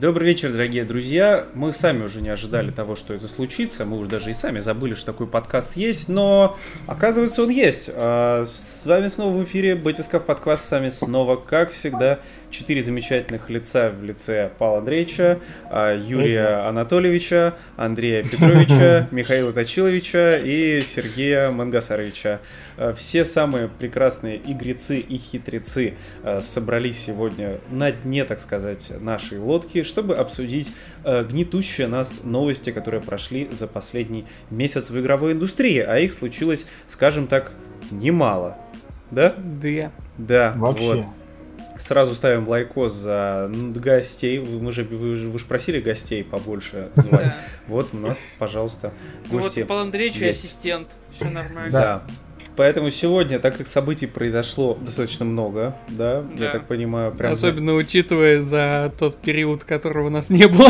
[0.00, 1.46] Добрый вечер, дорогие друзья.
[1.54, 3.84] Мы сами уже не ожидали того, что это случится.
[3.84, 7.90] Мы уже даже и сами забыли, что такой подкаст есть, но оказывается он есть.
[7.92, 10.66] А, с вами снова в эфире Батисков подкаст.
[10.66, 17.56] С вами снова, как всегда, четыре замечательных лица в лице Павла Андреевича, а, Юрия Анатольевича,
[17.76, 22.38] Андрея Петровича, Михаила Точиловича и Сергея Мангасаровича.
[22.78, 29.38] А, все самые прекрасные игрецы и хитрецы а, собрались сегодня на дне, так сказать, нашей
[29.38, 30.72] лодки, чтобы обсудить
[31.04, 37.26] гнетущие нас новости, которые прошли за последний месяц в игровой индустрии, а их случилось, скажем
[37.26, 37.52] так,
[37.90, 38.56] немало.
[39.10, 39.34] Да?
[39.36, 39.92] Да.
[40.18, 40.94] Да, Вообще.
[40.96, 41.06] вот.
[41.78, 44.38] Сразу ставим лайкос за гостей.
[44.40, 47.32] Вы, мы же, вы, же- вы же просили гостей побольше звать.
[47.68, 48.92] Вот у нас, пожалуйста,
[49.26, 49.60] Ну гости.
[49.60, 50.88] Вот Павел Андреевич ассистент.
[51.14, 51.70] Все нормально.
[51.70, 52.02] Да.
[52.58, 56.50] Поэтому сегодня, так как событий произошло достаточно много, да, я Да.
[56.50, 57.36] так понимаю, прям...
[57.36, 60.68] за- Особенно учитывая за тот период, которого у нас не было.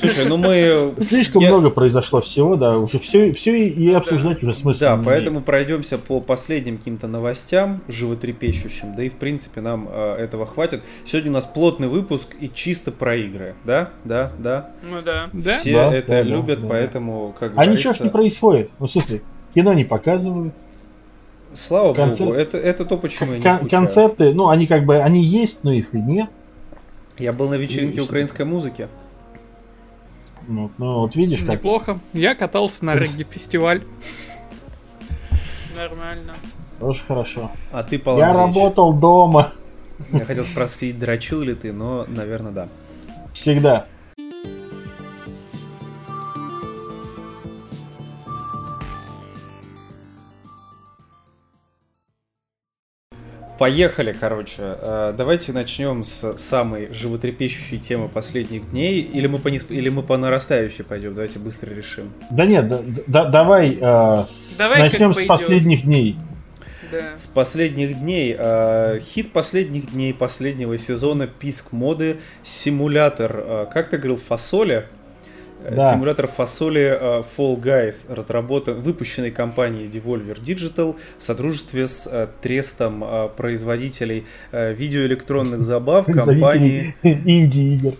[0.00, 0.94] Слушай, ну мы...
[1.00, 5.04] Слишком я- много произошло всего, да, уже все, все и, обсуждать уже смысла Да, не
[5.04, 10.82] поэтому пройдемся по последним каким-то новостям, животрепещущим, да и в принципе нам э, этого хватит.
[11.04, 14.70] Сегодня у нас плотный выпуск и чисто про игры, да, да, да.
[14.82, 15.28] Ну да.
[15.32, 15.50] Да?
[15.58, 16.68] Все Да, это да, да, любят, да.
[16.68, 18.70] поэтому, как А ничего ж не происходит.
[18.80, 19.22] Ну, в смысле,
[19.54, 20.54] кино не показывают,
[21.54, 23.70] слава концерт- богу, это, это то, почему я не скучаю.
[23.70, 26.30] концерты, ну, они как бы, они есть, но их и нет.
[27.18, 28.88] Я был на вечеринке Ну, украинской музыки.
[30.48, 31.50] Ну, ну, вот видишь, как...
[31.50, 31.98] Неплохо.
[32.12, 33.82] Я катался на регги-фестиваль.
[35.76, 36.34] Нормально.
[36.80, 37.50] Тоже хорошо.
[37.70, 39.52] А ты, Павел Я работал дома.
[40.10, 42.68] Я хотел спросить, дрочил ли ты, но, наверное, да.
[43.32, 43.86] Всегда.
[53.66, 54.56] Поехали, короче.
[54.60, 58.98] Э, Давайте начнем с самой животрепещущей темы последних дней.
[59.02, 61.14] Или мы по, нисп- или мы по нарастающей пойдем.
[61.14, 62.10] Давайте быстро решим.
[62.32, 66.16] Да нет, да- да- давай, э, с- Давай начнем с последних дней.
[66.90, 67.16] Да.
[67.16, 68.34] С последних дней.
[68.36, 72.16] э, хит последних дней последнего сезона писк моды.
[72.42, 74.88] Симулятор, э, как ты говорил, фасоли?
[75.64, 75.90] Э, Да.
[75.92, 83.04] Симулятор фасоли э, Fall Guys разработан, выпущенный компанией Devolver Digital в содружестве с э, трестом
[83.36, 87.94] производителей видеоэлектронных забав компании Инди-игр.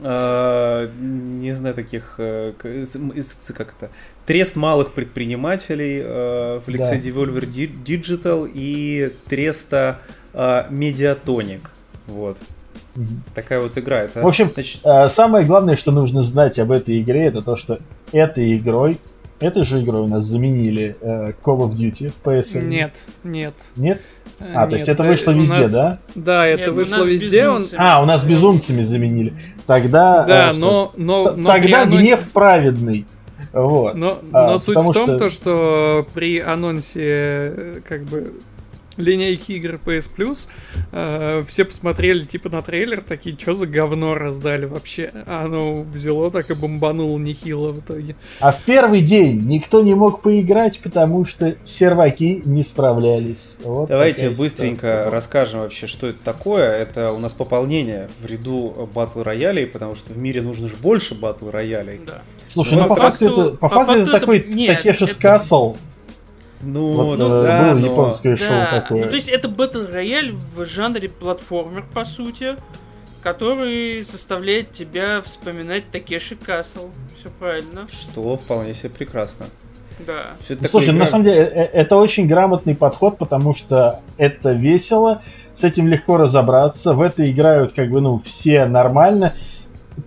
[0.00, 3.90] не знаю таких как это
[4.26, 7.08] трест малых предпринимателей в лице Да.
[7.08, 9.98] Devolver Di- Digital и треста
[10.34, 11.60] Mediatonic.
[12.06, 12.38] Вот.
[13.34, 14.00] Такая вот игра.
[14.02, 17.56] Это, В общем, значит, Э, Самое главное, что нужно знать об этой игре, это то,
[17.56, 17.78] что
[18.12, 18.98] этой игрой,
[19.40, 22.62] этой же игрой у нас заменили э, Call of Duty в PSN.
[22.64, 23.54] Нет, нет.
[23.76, 24.00] Нет?
[24.40, 25.98] Э, А, то есть нет, это вышло везде, нас- да?
[26.14, 27.48] Да, это Нет, вышло везде.
[27.48, 27.64] Он...
[27.76, 29.34] А, у нас безумцами заменили.
[29.66, 30.24] Тогда...
[30.24, 33.06] Да, э, но, но, но Тогда анон- гнев праведный.
[33.52, 33.94] Вот.
[33.94, 38.32] Но, А, но суть потому в том, что- то, что при анонсе как бы
[38.98, 40.48] линейки игр PS Plus
[40.92, 45.10] э, все посмотрели типа на трейлер, такие, что за говно раздали вообще?
[45.26, 48.16] А оно взяло так и бомбануло нехило в итоге.
[48.40, 53.54] А в первый день никто не мог поиграть, потому что серваки не справлялись.
[53.62, 55.10] Вот Давайте быстренько ситуация.
[55.10, 56.70] расскажем вообще, что это такое.
[56.70, 61.14] Это у нас пополнение в ряду батл роялей, потому что в мире нужно же больше
[61.14, 62.00] батл роялей.
[62.06, 62.22] Да.
[62.48, 64.76] Слушай, Ну, ну, по факту, факту- это, по по факту факту это это- такой нет,
[64.76, 65.76] Такешис это- Касл.
[66.60, 67.86] Ну, Вот, ну э, да, было но...
[67.86, 68.80] японское шоу Да.
[68.80, 69.04] такое.
[69.04, 72.56] Ну, то есть это Battle рояль в жанре платформер, по сути,
[73.22, 76.88] который заставляет тебя вспоминать Такеши Касл.
[77.18, 77.86] Все правильно.
[77.90, 79.46] Что вполне себе прекрасно.
[80.06, 80.26] Да.
[80.48, 85.22] Ну, Слушай, на игра- самом деле, э, это очень грамотный подход, потому что это весело,
[85.54, 89.34] с этим легко разобраться, в это играют как бы, ну, все нормально.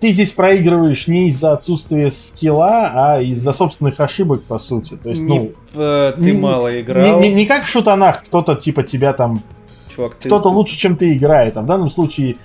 [0.00, 4.96] Ты здесь проигрываешь не из-за отсутствия скилла, а из-за собственных ошибок, по сути.
[5.02, 5.38] То есть, Не-
[5.74, 7.20] ну, э, ты не- мало не, играл.
[7.20, 9.42] не- не как в шутанах, кто-то типа тебя там,
[9.88, 10.28] Чувак, ты...
[10.28, 11.56] кто-то лучше, чем ты играет.
[11.56, 12.36] А в данном случае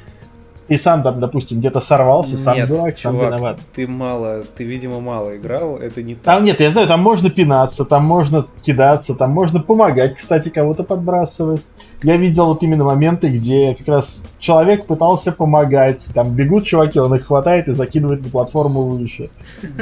[0.68, 3.60] ты сам там, допустим, где-то сорвался, сам Нет, дурак, сам чувак, виноват.
[3.74, 6.24] ты мало, ты, видимо, мало играл, это не так.
[6.26, 10.84] Там нет, я знаю, там можно пинаться, там можно кидаться, там можно помогать, кстати, кого-то
[10.84, 11.62] подбрасывать.
[12.04, 16.08] Я видел вот именно моменты, где как раз человек пытался помогать.
[16.14, 19.30] Там бегут чуваки, он их хватает и закидывает на платформу выше.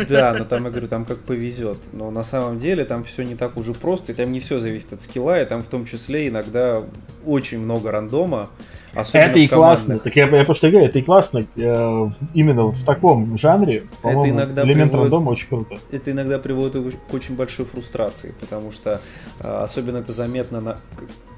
[0.07, 1.77] Да, но там, я говорю, там как повезет.
[1.91, 4.93] Но на самом деле там все не так уже просто, и там не все зависит
[4.93, 6.83] от скилла, и там в том числе иногда
[7.25, 8.49] очень много рандома.
[8.93, 9.99] Особенно это и классно.
[9.99, 11.45] Так я, я просто говорю, это и классно.
[11.57, 15.75] э, именно вот в таком жанре, по-моему, иногда элемент приводит- рандома очень круто.
[15.91, 19.01] это иногда приводит к очень большой фрустрации, потому что
[19.41, 20.77] э, особенно это заметно на...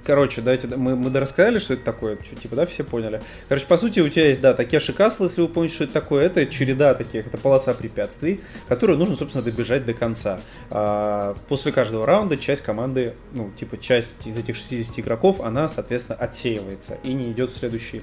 [0.07, 3.21] Короче, давайте мы, мы дорассказали, что это такое, что, типа, да, все поняли.
[3.50, 6.27] Короче, по сути, у тебя есть, да, Такеши Касл, если вы помните, что это такое,
[6.27, 8.39] это череда таких, это полоса препятствий,
[8.69, 10.39] которую нужно, собственно, добежать до конца.
[10.69, 16.18] А, после каждого раунда часть команды, ну, типа, часть из этих 60 игроков, она, соответственно,
[16.18, 18.01] отсеивается и не идет в следующий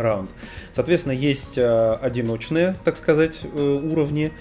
[0.00, 0.30] раунд.
[0.72, 4.32] Соответственно, есть э, одиночные, так сказать, э, уровни,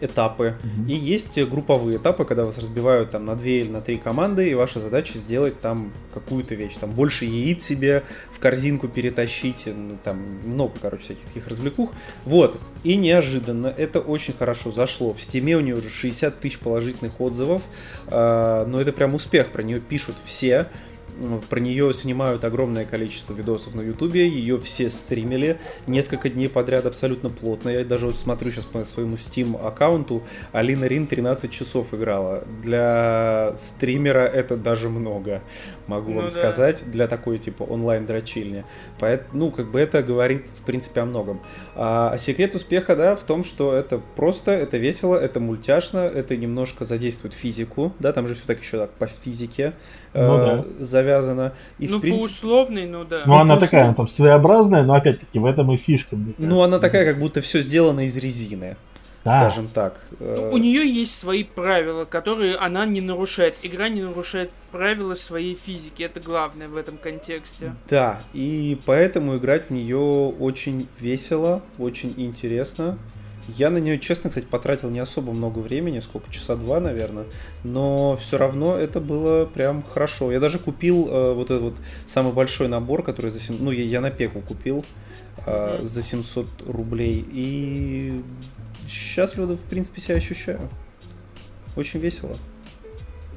[0.00, 0.90] этапы, mm-hmm.
[0.90, 4.54] и есть групповые этапы, когда вас разбивают там на две или на три команды, и
[4.54, 8.02] ваша задача сделать там какую-то вещь, там больше яиц себе
[8.32, 11.92] в корзинку перетащить, ну, там много, короче, всяких таких развлекух.
[12.24, 15.12] Вот, и неожиданно это очень хорошо зашло.
[15.12, 17.62] В стиме у нее уже 60 тысяч положительных отзывов,
[18.08, 20.66] э, но это прям успех, про нее пишут все.
[21.48, 27.30] Про нее снимают огромное количество видосов на ютубе, ее все стримили несколько дней подряд абсолютно
[27.30, 27.70] плотно.
[27.70, 30.22] Я даже смотрю сейчас по своему Steam аккаунту,
[30.52, 32.44] Алина Рин 13 часов играла.
[32.62, 35.42] Для стримера это даже много,
[35.86, 36.30] могу ну, вам да.
[36.30, 38.64] сказать, для такой типа онлайн-дрочильни.
[38.98, 41.40] Поэтому, ну, как бы это говорит, в принципе, о многом.
[41.74, 46.84] А секрет успеха, да, в том, что это просто, это весело, это мультяшно, это немножко
[46.84, 49.72] задействует физику, да, там же все так еще так по физике
[50.16, 50.64] ну, э, да.
[50.84, 51.52] завязана.
[51.78, 52.24] И, ну, в принципе...
[52.24, 53.22] по условной, ну да.
[53.26, 56.16] Ну, ну она такая, она там своеобразная, но опять-таки в этом и фишка.
[56.38, 58.76] Ну, она такая, как будто все сделано из резины.
[59.26, 59.50] Да.
[59.50, 60.00] Скажем так.
[60.20, 63.56] Ну, у нее есть свои правила, которые она не нарушает.
[63.64, 66.04] Игра не нарушает правила своей физики.
[66.04, 67.74] Это главное в этом контексте.
[67.90, 72.98] Да, и поэтому играть в нее очень весело, очень интересно.
[73.48, 77.24] Я на нее, честно, кстати, потратил не особо много времени, сколько, часа два, наверное,
[77.62, 80.32] но все равно это было прям хорошо.
[80.32, 81.76] Я даже купил э, вот этот вот
[82.06, 84.84] самый большой набор, который за 7, ну, я, я на пеку купил
[85.46, 88.20] э, за 700 рублей, и
[88.88, 90.68] счастливо, в принципе, себя ощущаю.
[91.76, 92.36] Очень весело.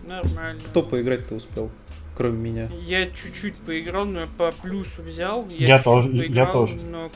[0.07, 0.62] Нормально.
[0.69, 1.69] Кто поиграть-то успел?
[2.19, 2.69] Кроме меня.
[2.86, 5.48] Я чуть-чуть поиграл, но я по плюсу взял.
[5.57, 6.10] Я, я тоже.
[6.10, 6.75] Поиграл, я тоже.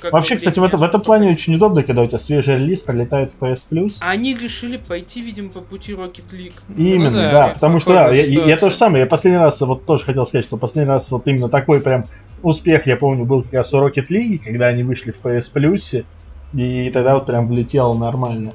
[0.10, 3.32] Вообще, кстати, в, это, в этом плане очень удобно, когда у тебя свежий релиз пролетает
[3.32, 3.96] в PS Plus.
[4.00, 6.54] Они решили пойти, видимо, по пути Rocket League.
[6.78, 9.02] Именно, ну, да, да потому что да, я, я, я то же самое.
[9.04, 12.06] Я последний раз вот тоже хотел сказать, что последний раз вот именно такой прям
[12.42, 16.06] успех, я помню, был как раз у Rocket League, когда они вышли в PS Plus,
[16.54, 18.54] и тогда вот прям влетело нормально.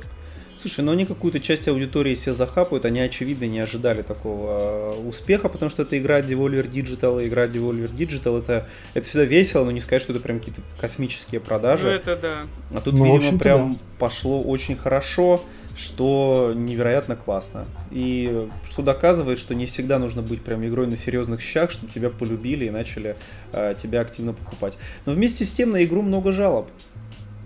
[0.60, 5.48] Слушай, но они какую-то часть аудитории себе захапают, они, очевидно, не ожидали такого э, успеха,
[5.48, 9.80] потому что это игра Devolver Digital, игра Devolver Digital, это, это всегда весело, но не
[9.80, 11.86] сказать, что это прям какие-то космические продажи.
[11.86, 12.42] Ну, это да.
[12.74, 13.78] А тут, ну, видимо, прям да.
[14.00, 15.44] пошло очень хорошо,
[15.76, 17.66] что невероятно классно.
[17.92, 22.10] И что доказывает, что не всегда нужно быть прям игрой на серьезных щах, чтобы тебя
[22.10, 23.16] полюбили и начали
[23.52, 24.76] э, тебя активно покупать.
[25.06, 26.68] Но вместе с тем на игру много жалоб.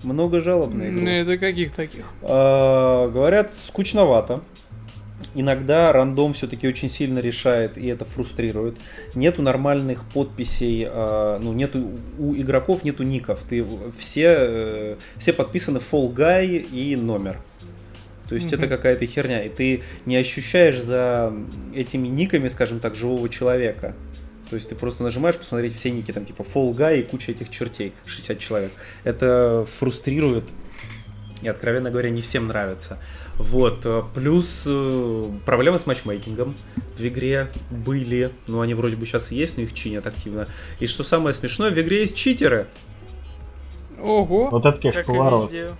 [0.02, 1.00] Много жалоб на игру.
[1.00, 2.04] Ну, это каких таких?
[2.22, 4.42] А, говорят, скучновато.
[5.34, 8.76] Иногда рандом все-таки очень сильно решает, и это фрустрирует.
[9.14, 13.40] Нету нормальных подписей, э, ну, нету у игроков нету ников.
[13.48, 13.64] Ты
[13.96, 17.38] все, э, все подписаны Fall Guy и номер.
[18.28, 18.56] То есть mm-hmm.
[18.56, 21.32] это какая-то херня, и ты не ощущаешь за
[21.74, 23.94] этими никами, скажем так, живого человека.
[24.52, 27.48] То есть ты просто нажимаешь посмотреть все ники, там типа Fall Guy и куча этих
[27.48, 28.70] чертей, 60 человек.
[29.02, 30.44] Это фрустрирует
[31.40, 32.98] и, откровенно говоря, не всем нравится.
[33.38, 33.86] Вот.
[33.86, 36.54] Э, плюс э, проблемы с матчмейкингом
[36.98, 38.30] в игре были.
[38.46, 40.46] Ну, они вроде бы сейчас и есть, но их чинят активно.
[40.80, 42.66] И что самое смешное, в игре есть читеры.
[44.02, 44.50] Ого!
[44.50, 45.50] Вот это, конечно, поворот.
[45.50, 45.70] Везде.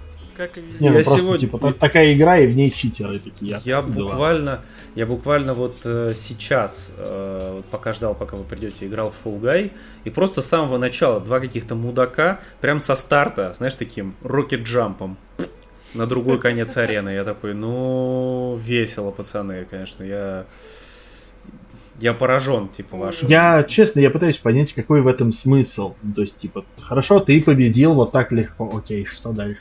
[0.43, 0.85] Как и везде.
[0.85, 1.39] Не, ну я просто, сегодня...
[1.39, 3.61] типа, такая игра, и в ней читеры такие.
[3.65, 4.63] Я буквально,
[4.97, 9.41] я буквально вот э, сейчас, э, вот пока ждал, пока вы придете, играл в Fall
[9.41, 9.71] Guy,
[10.03, 15.17] и просто с самого начала два каких-то мудака, прям со старта, знаешь, таким рокет-джампом
[15.95, 17.11] на другой конец арены.
[17.11, 20.47] Я такой, ну, весело, пацаны, конечно, я...
[22.01, 23.29] Я поражен, типа, вашим.
[23.29, 25.95] Я, честно, я пытаюсь понять, какой в этом смысл.
[26.17, 28.69] То есть, типа, хорошо, ты победил вот так легко.
[28.77, 29.61] Окей, что дальше?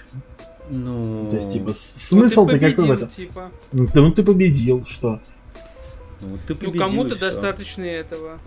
[0.71, 1.27] Ну...
[1.29, 3.09] То есть, типа, смысл-то ну, какой в этом?
[3.09, 3.51] Типа.
[3.73, 5.19] Ну, ты, ну, ты победил, что?
[6.21, 8.39] Ну, ты победил, ну кому-то достаточно этого.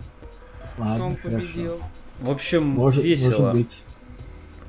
[0.79, 1.79] Ладно, что он победил.
[2.19, 3.47] В общем, может, весело.
[3.47, 3.85] Может быть.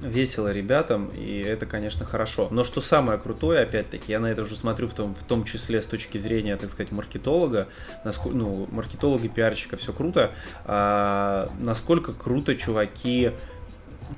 [0.03, 2.49] Весело ребятам, и это, конечно, хорошо.
[2.51, 5.81] Но что самое крутое, опять-таки, я на это уже смотрю в том, в том числе
[5.81, 7.69] с точки зрения, так сказать, маркетолога,
[8.05, 10.33] насколько, ну, маркетолога, пиарщика, все круто,
[10.67, 13.31] а, насколько круто чуваки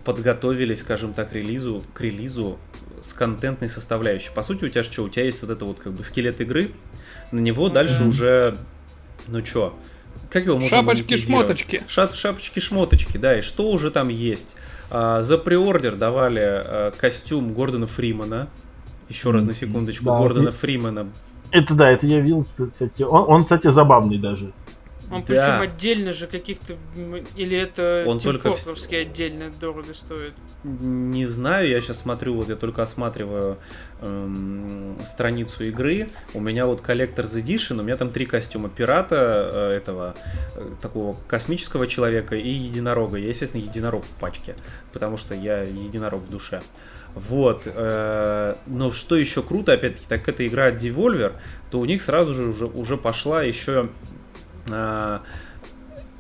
[0.05, 2.59] подготовились, скажем так, релизу, к релизу
[3.03, 4.31] с контентной составляющей.
[4.35, 5.05] По сути, у тебя что?
[5.05, 6.71] У тебя есть вот это вот как бы скелет игры,
[7.33, 7.73] на него mm-hmm.
[7.73, 8.59] дальше уже,
[9.27, 9.75] ну чё,
[10.31, 11.83] как его можно Шапочки-шмоточки.
[11.89, 14.57] Шап, Шапочки-шмоточки, да, и что уже там есть?
[14.91, 18.49] А, за преордер давали а, костюм Гордона Фримана.
[19.09, 20.53] Еще раз на секундочку, да, Гордона и...
[20.53, 21.09] Фримана.
[21.51, 23.03] Это да, это я видел, кстати.
[23.03, 24.53] Он, он, кстати, забавный даже.
[25.11, 25.27] Он Да.
[25.27, 26.77] причем отдельно же каких-то...
[27.37, 30.35] Или это Он только в- отдельно дорого стоит?
[30.65, 33.59] Не знаю, я сейчас смотрю, вот я только осматриваю
[34.01, 36.09] эм, страницу игры.
[36.35, 38.69] У меня вот Collector's Edition, у меня там три костюма.
[38.69, 40.15] Пирата, э, этого,
[40.57, 43.17] э, такого космического человека и единорога.
[43.19, 44.57] Я, естественно, единорог в пачке,
[44.93, 46.61] потому что я единорог в душе.
[47.15, 47.63] Вот.
[47.67, 51.33] э, но что еще круто, опять-таки, так как это игра от Devolver,
[51.71, 53.89] то у них сразу же уже, уже пошла еще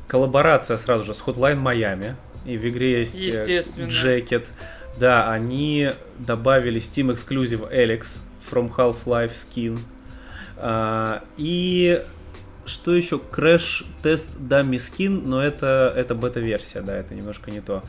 [0.06, 2.14] коллаборация сразу же с Hotline Miami.
[2.44, 3.62] И в игре есть э.
[3.86, 4.46] Jacket.
[4.98, 9.78] Да, они добавили Steam Exclusive Alex from Half-Life Skin.
[10.56, 12.02] А, и
[12.66, 13.20] что еще?
[13.30, 17.82] Crash Test Dummy Skin, но это, это бета-версия, да, это немножко не то.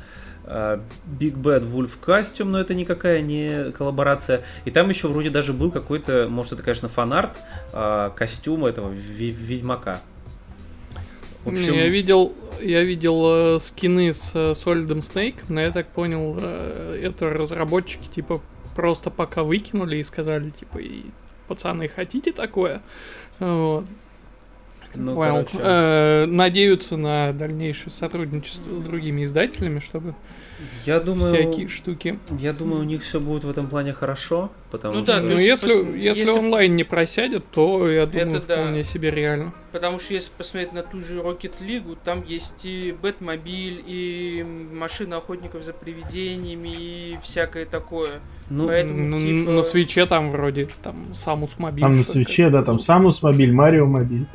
[0.46, 0.82] А,
[1.20, 4.42] Big Bad Wolf Costume, но это никакая не коллаборация.
[4.66, 7.40] И там еще вроде даже был какой-то, может это, конечно, фанарт
[7.74, 10.02] а, костюма этого Ведьмака.
[11.44, 15.72] В Не, общем, я видел, я видел э, скины с э, Solid Snake, но я
[15.72, 18.42] так понял, э, это разработчики типа
[18.76, 21.04] просто пока выкинули и сказали типа, и,
[21.48, 22.82] пацаны, хотите такое?
[23.40, 23.86] Вот.
[24.96, 25.46] ну, Понял.
[25.46, 30.16] короче, Э, надеются на дальнейшее сотрудничество с другими издателями, чтобы
[30.86, 32.20] я думаю, всякие штуки.
[32.40, 35.14] Я думаю, у них все будет в этом плане хорошо, потому Ну что...
[35.16, 38.56] да, Ну, есть если, пос- если, если- онлайн не просядет, то я думаю, Это да.
[38.58, 39.54] вполне себе реально.
[39.72, 45.18] Потому что если посмотреть на ту же Rocket League, там есть и Бэтмобиль, и машина
[45.18, 48.20] охотников за привидениями, и всякое такое.
[48.50, 51.84] Ну, Поэтому, Ну, типа- На свече там вроде там Самус мобиль.
[51.84, 54.26] Там на свече, да, там Самус мобиль, Марио мобиль.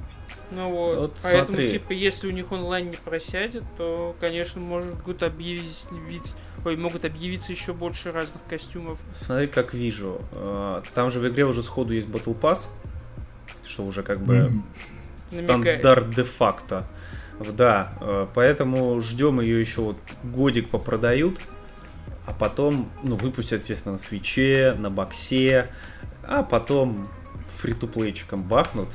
[0.54, 0.98] Ну вот.
[0.98, 1.70] Вот Поэтому, смотри.
[1.70, 7.52] типа, если у них онлайн не просядет, то, конечно, может будут объявить, ой, могут объявиться
[7.52, 8.98] еще больше разных костюмов.
[9.24, 10.20] смотри, как вижу.
[10.32, 12.68] Э, Там же в игре уже сходу есть Battle Pass,
[13.66, 14.52] что уже как бы.
[15.30, 15.80] Намекает.
[15.80, 16.86] стандарт де-факто.
[17.56, 21.40] Да, э, поэтому ждем ее еще вот годик попродают,
[22.26, 25.70] а потом, ну, выпустят, естественно, на свече, на боксе,
[26.22, 27.08] а потом
[27.48, 28.88] фри-то-плейчиком бахнут.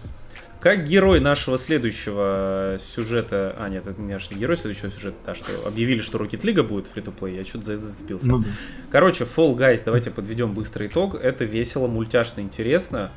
[0.59, 3.55] Как герой нашего следующего сюжета...
[3.57, 6.61] А, нет, это не наш не герой следующего сюжета, а что объявили, что Rocket League
[6.63, 8.27] будет фри-то-плей, я что-то за это зацепился.
[8.29, 8.47] Ну да.
[8.91, 11.15] Короче, Fall Guys, давайте подведем быстрый итог.
[11.15, 13.11] Это весело, мультяшно, интересно.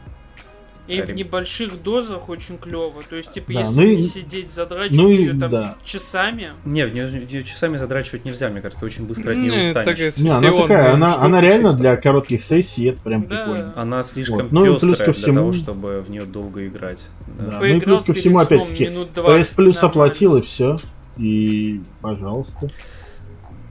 [0.92, 3.02] И в небольших дозах очень клево.
[3.08, 5.76] То есть, типа, Да, если ну и- не сидеть задрачивать ну ее там да.
[5.84, 9.68] часами, Не, в её часами задрачивать нельзя, мне кажется, ты очень быстро от Не, нее
[9.70, 10.12] устанешь.
[10.12, 11.80] такая Не, она такая, она, она реально чисто.
[11.80, 13.44] для коротких сессий, это прям Да.
[13.44, 13.72] прикольно.
[13.76, 14.52] Она слишком Вот.
[14.52, 17.00] Ну плюс пестрая ко для всему- того, чтобы в нее долго играть.
[17.38, 17.44] Да.
[17.44, 17.58] Да.
[17.58, 20.78] Ну и поиграл плюс ко всему, опять-таки, PS 20 Plus оплатил и все.
[21.16, 22.70] И, пожалуйста.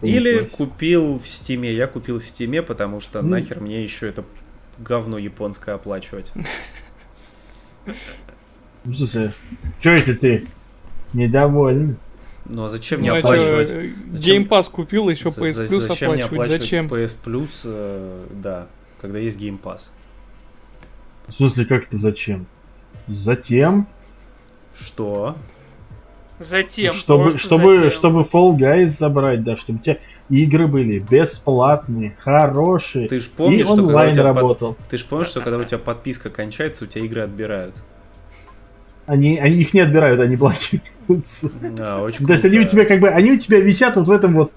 [0.01, 0.51] Или Понеслась.
[0.55, 1.71] купил в Steam е.
[1.71, 3.29] Я купил в Steam е, потому что Ну.
[3.29, 4.23] нахер мне еще это
[4.79, 6.31] говно японское оплачивать.
[8.83, 9.31] Ну, слушай,
[9.79, 10.45] что это ты?
[11.13, 11.97] Недоволен?
[12.45, 13.67] Ну а зачем мне Ну, оплачивать?
[14.11, 16.61] Зачем- Game Pass купил, еще За- PS за- Plus зачем мне оплачивать.
[16.61, 16.87] Зачем?
[16.87, 18.67] PS Plus, э, да,
[18.99, 19.89] когда есть Game Pass?
[21.27, 22.47] В смысле, как это зачем?
[23.07, 23.87] Затем,
[24.73, 25.35] Что?
[26.41, 27.91] Затем, чтобы, чтобы, затем.
[27.91, 29.97] чтобы Fall Guys забрать, да, чтобы у тебя
[30.29, 34.77] игры были бесплатные, хорошие, Ты ж и помнишь, что когда у онлайн тебя под- работал.
[34.89, 37.75] Ты же помнишь, что когда у тебя подписка кончается, у тебя игры отбирают?
[39.05, 41.49] Они, они их не отбирают, они блокируются.
[41.75, 44.11] Да, очень То есть они у тебя как бы, они у тебя висят вот в
[44.11, 44.51] этом вот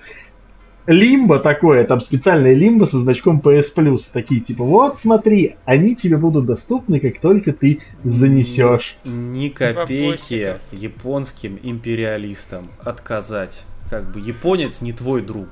[0.86, 4.10] лимбо такое, там специальное лимбо со значком PS Plus.
[4.12, 8.96] Такие типа, вот смотри, они тебе будут доступны, как только ты занесешь.
[9.04, 10.60] Ни копейки Бабосиков.
[10.72, 13.62] японским империалистам отказать.
[13.90, 15.48] Как бы японец не твой друг.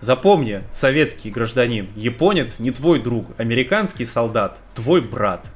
[0.00, 5.46] Запомни, советский гражданин, японец не твой друг, американский солдат твой брат.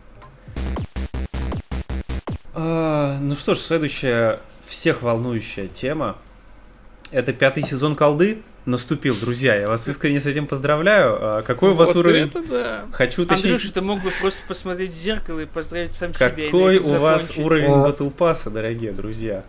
[2.54, 6.16] А, ну что ж, следующая всех волнующая тема.
[7.12, 9.54] Это пятый сезон колды наступил, друзья.
[9.56, 11.16] Я вас искренне с этим поздравляю.
[11.20, 12.26] А, какой у вас Вот уровень?
[12.28, 12.84] это да.
[12.92, 13.46] Хочу уточнить.
[13.52, 16.28] Андрюша, ты мог бы просто посмотреть в зеркало и поздравить сам себя.
[16.28, 17.44] и на Какой у вас закончить.
[17.46, 17.88] уровень А.
[17.88, 19.44] Battle Pass, дорогие друзья?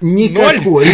[0.00, 0.86] Никакой.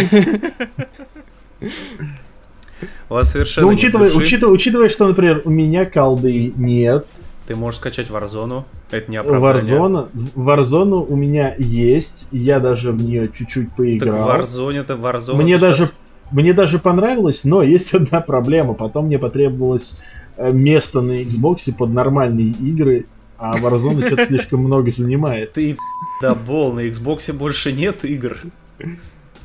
[3.09, 4.23] У вас совершенно Ну, нет учитывая, души.
[4.23, 7.05] учитывая, учитывая, что, например, у меня колды нет,
[7.47, 8.63] Ты можешь скачать Warzone.
[8.91, 9.73] Это не оправдание.
[9.75, 14.29] Warzone, Warzone у меня есть, я даже в нее чуть-чуть Так поиграл.
[14.39, 15.41] Warzone это Warzone.
[15.41, 15.93] Мне даже, щас-
[16.31, 18.73] мне даже понравилось, но есть одна проблема.
[18.73, 19.97] Потом мне потребовалось
[20.37, 23.05] э, место на Xbox под нормальные игры,
[23.37, 25.53] а Warzone что-то слишком много занимает.
[25.53, 25.77] Ты
[26.21, 28.37] да бол, на Xbox больше нет игр.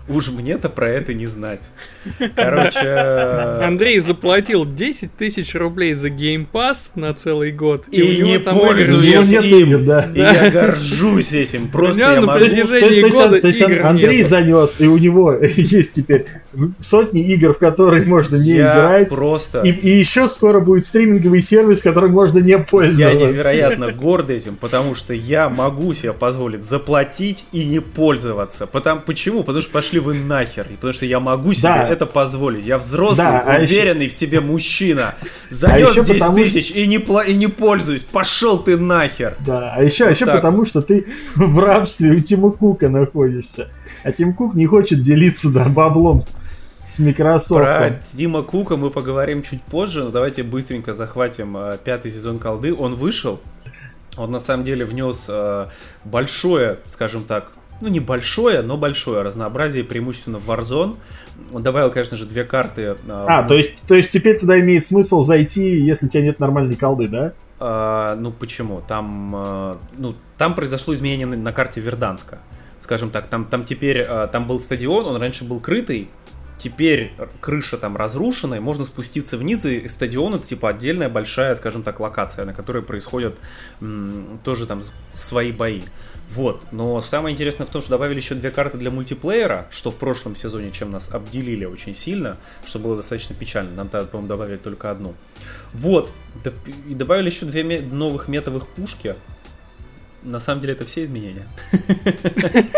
[0.07, 1.63] Уж мне-то про это не знать.
[2.37, 2.81] Короче...
[3.65, 7.85] Андрей заплатил 10 тысяч рублей за Game Pass на целый год.
[7.91, 9.43] И, него не пользуюсь им.
[9.43, 10.11] игр, да.
[10.15, 11.69] И я горжусь этим.
[11.69, 12.39] Просто я на могу...
[12.39, 14.29] протяжении То есть- года то есть игр Андрей нету.
[14.29, 16.27] занес, и у него есть теперь
[16.81, 19.09] сотни игр, в которые можно не Я играть.
[19.09, 19.63] просто...
[19.63, 23.27] И, и еще скоро будет стриминговый сервис, которым можно не Я пользоваться.
[23.27, 28.67] невероятно горд этим, потому что я могу себе позволить заплатить и не пользоваться.
[28.67, 29.43] Потому, почему?
[29.45, 30.67] Потому что пошли вы нахер.
[30.75, 31.89] Потому что я могу себе Да.
[31.89, 32.65] это позволить.
[32.67, 35.15] Я взрослый, Да, а еще- уверенный в себе мужчина.
[35.51, 38.03] Занес еще 10 потому тысяч и не, пла- и не пользуюсь.
[38.03, 39.37] Пошел ты нахер.
[39.41, 43.69] Да, а еще, Вот еще так потому, что ты в рабстве у Тима Кука находишься.
[44.03, 46.25] А Тим Кук не хочет делиться да, баблом
[46.87, 47.49] с Microsoft.
[47.65, 52.75] Про Тима Кука мы поговорим чуть позже, но давайте быстренько захватим э, пятый сезон колды.
[52.75, 53.41] Он вышел,
[54.17, 55.67] он на самом деле внес э,
[56.05, 57.49] большое, скажем так,
[57.81, 60.97] ну не большое, но большое разнообразие, преимущественно в Warzone.
[61.53, 62.83] Он добавил, конечно же, две карты.
[62.83, 66.41] э, А, то есть, то есть теперь туда имеет смысл зайти, если у тебя нет
[66.41, 67.33] нормальной колды, да?
[67.59, 68.83] А, ну почему?
[68.87, 72.39] Там, э, ну, там произошло изменение на, на карте Верданска.
[72.81, 76.09] Скажем так, там, там теперь э, там был стадион, он раньше был крытый.
[76.57, 81.83] Теперь крыша там разрушена, и можно спуститься вниз, и стадион это типа отдельная большая, скажем
[81.83, 83.37] так, локация, на которой происходят
[83.81, 84.83] м, тоже там
[85.15, 85.83] свои бои.
[86.35, 89.97] Вот, но самое интересное в том, что добавили еще две карты для мультиплеера, что в
[89.97, 93.73] прошлом сезоне, чем нас обделили очень сильно, что было достаточно печально.
[93.73, 95.15] Нам тогда, по-моему, добавили только одну.
[95.73, 96.13] Вот,
[96.89, 99.15] и добавили еще две ме- новых метовых пушки.
[100.23, 101.47] На самом деле это все изменения.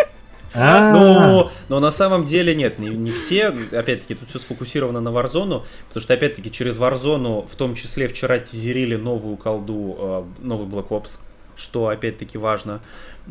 [0.58, 3.48] А, Но, но на самом деле нет, не, не все.
[3.48, 8.38] Опять-таки, тут все сфокусировано на Warzone, потому что, опять-таки, через Warzone, в том числе, вчера
[8.38, 11.20] тизерили новую колду, э, новый Black Ops,
[11.56, 12.80] что, опять-таки, важно.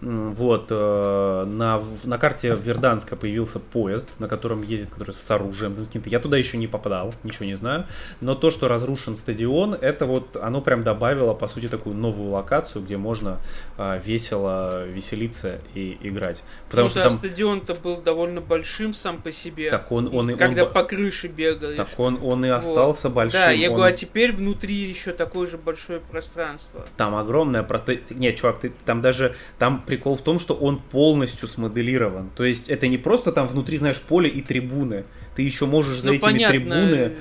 [0.02, 5.86] Вот, э, на, на карте Верданска появился поезд, на котором ездит, который с оружием там
[5.86, 6.10] каким-то.
[6.10, 7.86] Я туда еще не попадал, ничего не знаю.
[8.20, 12.84] Но то, что разрушен стадион, это вот, оно прям добавило, по сути, такую новую локацию,
[12.84, 13.40] где можно
[13.78, 16.44] э, весело веселиться и играть.
[16.70, 17.18] Потому Потому что что там...
[17.18, 19.72] стадион-то был довольно большим сам по себе.
[19.72, 21.78] Так он, он, и- он когда б- по крыше бегаешь.
[21.78, 22.58] так он, он и Вот.
[22.58, 23.40] остался большим.
[23.40, 26.86] Да, я он- говорю, а теперь внутри еще такое же большое пространство.
[26.98, 27.98] Там огромное просто...
[28.10, 29.36] Нет, чувак, ты там даже...
[29.58, 32.30] Там прикол в том, что он полностью смоделирован.
[32.36, 35.04] То есть это не просто там внутри, знаешь, поле и трибуны.
[35.36, 37.12] Ты еще можешь за Ну, этими понятно, трибуны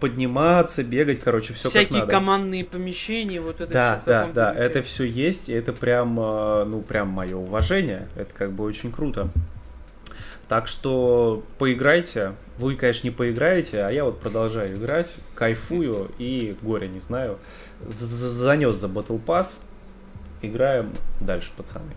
[0.00, 2.10] подниматься, бегать, короче, все как всякие надо.
[2.10, 4.64] командные помещения, вот это Да, всё в да, да, духе.
[4.66, 8.08] это все есть, и это прям, э, ну, прям мое уважение.
[8.16, 9.28] Это как бы очень круто.
[10.48, 12.32] Так что поиграйте.
[12.58, 17.38] Вы, конечно, не поиграете, а я вот продолжаю играть, кайфую и горе не знаю.
[17.88, 19.60] Занес за Battle Pass.
[20.46, 21.92] Играем дальше, пацаны.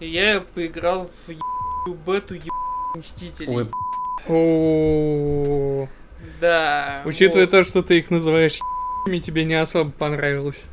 [0.00, 2.52] Я поиграл в ебаную бету ебаных
[2.96, 3.48] Мстителей.
[3.48, 3.70] Ой,
[4.28, 5.88] О,
[6.40, 7.02] Да.
[7.04, 7.50] Учитывая вот.
[7.50, 8.56] то, что ты их называешь
[9.04, 10.64] ебаными, тебе не особо понравилось.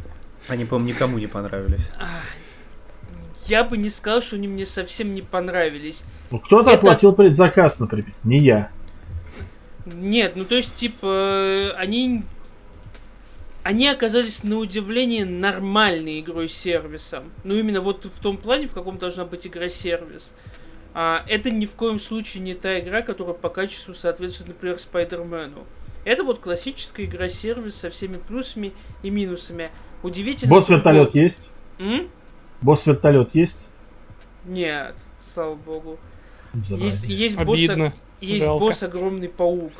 [0.47, 1.89] они, по-моему, никому не понравились.
[3.47, 6.03] Я бы не сказал, что они мне совсем не понравились.
[6.31, 8.69] Ну, кто-то Это- оплатил предзаказ, например, не я.
[9.85, 12.23] Нет, ну то есть, типа, они...
[13.65, 17.31] Они оказались на удивление нормальной игрой-сервисом.
[17.43, 20.33] Ну, именно вот в том плане, в каком должна быть игра-сервис.
[20.93, 25.63] А, это ни в коем случае не та игра, которая по качеству соответствует, например, Спайдермену.
[26.03, 29.69] Это вот классическая игра-сервис со всеми плюсами и минусами.
[30.03, 30.51] Удивительно.
[30.53, 31.49] Босс-вертолет есть?
[31.79, 32.07] М?
[32.61, 33.65] Босс-вертолет есть?
[34.45, 35.97] Нет, слава богу.
[36.67, 37.59] Есть, есть босс,
[38.21, 39.73] есть босс огромный паук.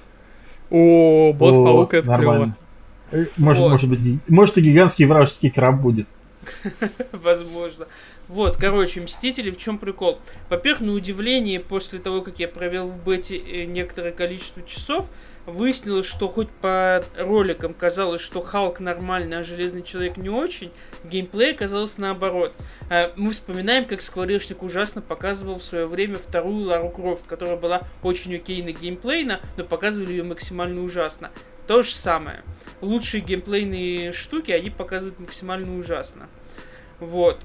[0.71, 2.57] О, босс-паук, О, это нормально.
[2.59, 2.64] Э,
[3.11, 3.69] Может, Вот.
[3.71, 6.07] может быть, может и гигантский вражеский краб будет.
[7.11, 7.87] Возможно.
[8.27, 10.19] Вот, короче, Мстители, в чем прикол?
[10.49, 15.07] Во-первых, на удивление, после того, как я провел в бете э, некоторое количество часов,
[15.45, 20.71] выяснилось, что хоть по роликам казалось, что Халк нормальный, а Железный Человек не очень,
[21.03, 22.53] в геймплее оказалось наоборот.
[22.89, 27.83] А, Мы вспоминаем, как Скворечник ужасно показывал в свое время вторую Лару Крофт, которая была
[28.01, 31.29] очень окейно геймплейна, но показывали ее максимально ужасно.
[31.67, 32.43] То же самое.
[32.81, 36.27] Лучшие геймплейные штуки они показывают максимально ужасно.
[36.99, 37.39] Вот.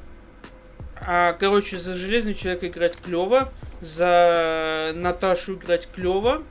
[0.96, 6.42] А, короче, за Железного Человека играть клево, за Наташу играть клево,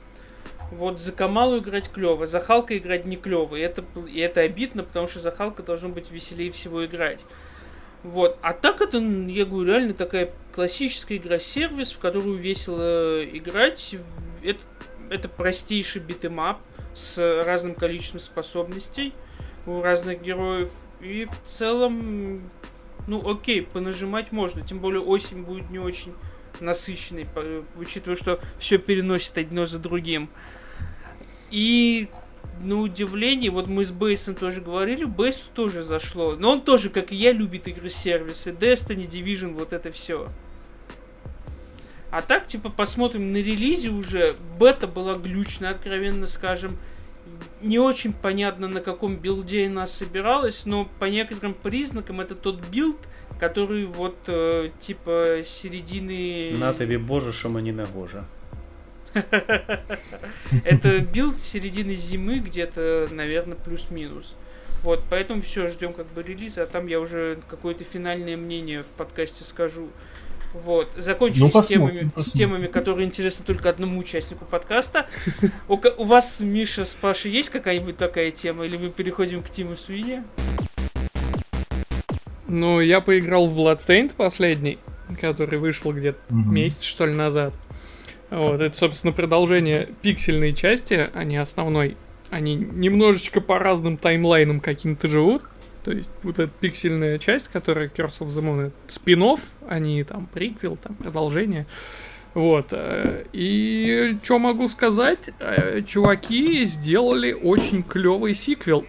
[0.70, 3.56] вот за Камалу играть клево, за Халка играть не клево.
[3.56, 7.24] И это, и это обидно, потому что за Халка должно быть веселее всего играть.
[8.02, 8.38] Вот.
[8.42, 13.94] А так это, я говорю, реально такая классическая игра-сервис, в которую весело играть.
[14.42, 14.60] Это,
[15.10, 16.60] это простейший beat 'em up
[16.94, 19.12] с разным количеством способностей
[19.66, 20.72] у разных героев.
[21.00, 22.50] И в целом,
[23.06, 24.62] ну окей, понажимать можно.
[24.62, 26.14] Тем более осень будет не очень
[26.60, 27.26] насыщенный,
[27.76, 30.30] учитывая, что все переносит одно за другим.
[31.50, 32.08] И
[32.62, 36.36] на удивление, вот мы с Бейсом тоже говорили, Бейсу тоже зашло.
[36.36, 38.50] Но он тоже, как и я, любит игры-сервисы.
[38.50, 40.28] Destiny, Division, вот это все.
[42.10, 44.34] А так, типа, посмотрим на релизе уже.
[44.58, 46.78] Бета была глючная, откровенно скажем.
[47.62, 52.60] Не очень понятно, на каком build е она собиралась, но по некоторым признакам это тот
[52.66, 52.96] build,
[53.38, 56.56] который вот, э, типа, середины...
[56.58, 58.24] На тебе боже, шамани на гоже.
[60.64, 64.34] Это билд середины зимы, где-то, наверное, плюс-минус.
[64.82, 68.86] Вот, поэтому все, ждем как бы релиза, а там я уже какое-то финальное мнение в
[68.86, 69.88] подкасте скажу.
[70.52, 75.06] Вот, закончили ну, с, темами, с темами, которые интересны только одному участнику подкаста.
[75.68, 79.76] У, у вас, Миша, с Пашей, есть какая-нибудь такая тема, или мы переходим к Тиму
[79.76, 80.24] Суине?
[82.48, 84.78] Ну, я поиграл в Bloodstained последний,
[85.20, 86.48] который вышел где-то mm-hmm.
[86.48, 87.54] месяц, что ли, назад.
[88.30, 91.96] Вот, это, собственно, продолжение пиксельной части, а не основной.
[92.30, 95.44] Они немножечко по разным таймлайнам каким-то живут.
[95.84, 99.24] То есть вот эта пиксельная часть, которая Curse of the Moon, это спин
[99.68, 101.66] а не там приквел, там продолжение.
[102.34, 102.68] Вот.
[102.70, 105.30] Э, и что могу сказать?
[105.38, 108.86] Э, чуваки сделали очень клевый сиквел.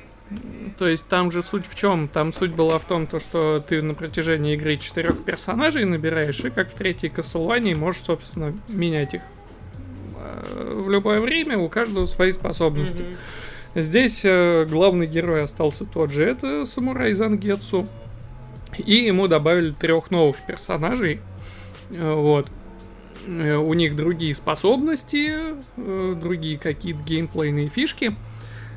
[0.78, 2.08] То есть там же суть в чем?
[2.08, 6.50] Там суть была в том, то, что ты на протяжении игры четырех персонажей набираешь, и
[6.50, 9.22] как в третьей Castlevania можешь, собственно, менять их
[10.16, 13.02] э, в любое время, у каждого свои способности.
[13.02, 13.18] Mm-hmm.
[13.74, 17.88] Здесь э, главный герой остался тот же, это самурай Зангетсу.
[18.78, 21.22] И ему добавили трех новых персонажей.
[21.90, 22.50] Э, вот.
[23.28, 25.32] У них другие способности,
[25.78, 28.16] другие какие-то геймплейные фишки.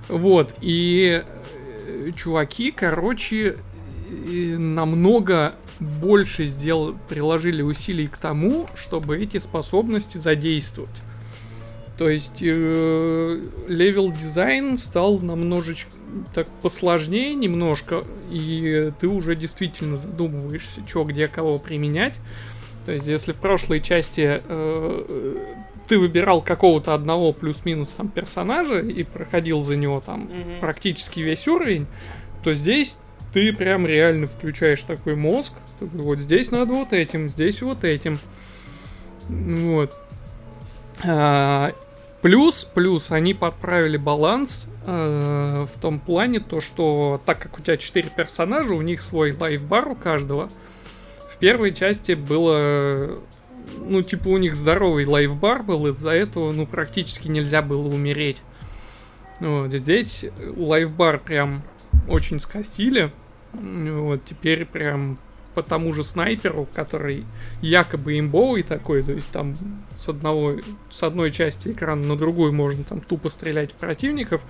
[0.08, 3.56] Вот, и э, чуваки, короче,
[4.28, 10.90] намного больше сделали, приложили усилий к тому, чтобы эти способности задействовать.
[11.98, 15.90] То есть level э, дизайн стал намножечко
[16.34, 22.18] так посложнее немножко, и ты уже действительно задумываешься, что где кого применять.
[22.84, 25.36] То есть, если в прошлой части э,
[25.88, 30.60] ты выбирал какого-то одного плюс-минус там персонажа и проходил за него там mm-hmm.
[30.60, 31.86] практически весь уровень,
[32.42, 32.98] то здесь
[33.32, 35.54] ты прям реально включаешь такой мозг.
[35.80, 38.18] Вот здесь надо вот этим, здесь вот этим.
[39.28, 39.92] Вот.
[41.02, 41.72] А,
[42.24, 47.76] плюс, плюс, они подправили баланс э, в том плане, то что так как у тебя
[47.76, 50.48] 4 персонажа, у них свой лайфбар у каждого.
[51.30, 53.18] В первой части было
[53.76, 58.40] ну, типа, у них здоровый лайфбар был, из-за этого, ну, практически нельзя было умереть.
[59.40, 60.24] Вот, здесь
[60.56, 61.62] лайфбар прям
[62.08, 63.12] очень скосили.
[63.52, 65.18] Вот, теперь прям
[65.54, 67.24] по тому же снайперу, который
[67.60, 69.56] якобы имбовый такой, то есть там
[69.96, 70.56] с одного,
[70.90, 74.42] с одной части экрана на другую можно там тупо стрелять в противников,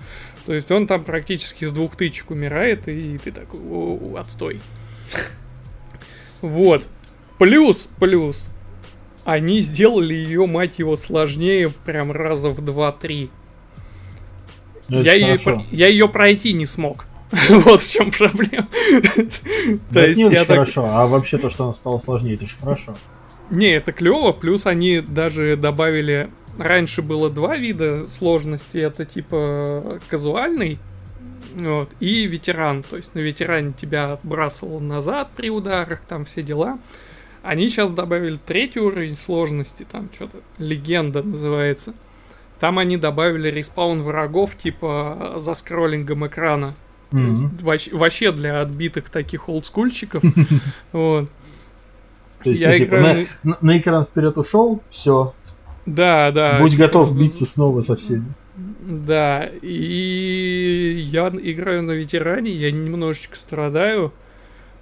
[0.45, 4.61] то есть он там практически с двух тычек умирает, и ты такой, о, отстой.
[6.41, 6.87] Вот.
[7.37, 8.49] Плюс, плюс,
[9.23, 13.29] они сделали ее, мать его, сложнее прям раза в 2-3.
[14.87, 15.37] Ну, я, ее,
[15.71, 17.05] я ее пройти не смог.
[17.49, 18.67] вот в чем проблема.
[19.93, 22.95] то есть я хорошо, а вообще то, что она стала сложнее, это же хорошо.
[23.49, 26.29] Не, это клево, плюс они даже добавили...
[26.57, 30.79] Раньше было два вида сложности, это типа казуальный,
[31.53, 32.81] вот, и ветеран.
[32.81, 36.79] То есть на ветеране тебя отбрасывал назад при ударах, там все дела.
[37.43, 41.93] Они сейчас добавили третий уровень сложности, там что-то легенда называется.
[42.59, 46.73] Там они добавили респаун врагов типа за скроллингом экрана.
[47.11, 47.95] Mm-hmm.
[47.95, 50.23] вообще, для отбитых таких олдскульчиков.
[50.91, 51.29] Вот.
[52.43, 53.27] То есть, я типа, играю...
[53.43, 55.33] на, на экран вперед ушел, все.
[55.87, 56.59] Да, да.
[56.59, 58.25] Будь готов биться снова со всеми.
[58.55, 64.13] Да, и я играю на ветеране, я немножечко страдаю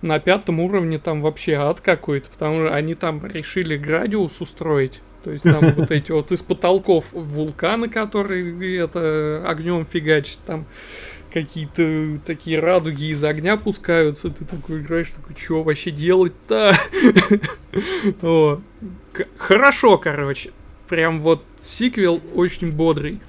[0.01, 5.01] на пятом уровне там вообще ад какой-то, потому что они там решили градиус устроить.
[5.23, 10.65] То есть там вот эти вот из потолков вулканы, которые это огнем фигачат, там
[11.33, 16.73] какие-то такие радуги из огня пускаются, ты такой играешь, такой, что вообще делать-то?
[19.37, 20.51] Хорошо, короче.
[20.87, 23.19] Прям вот сиквел очень бодрый.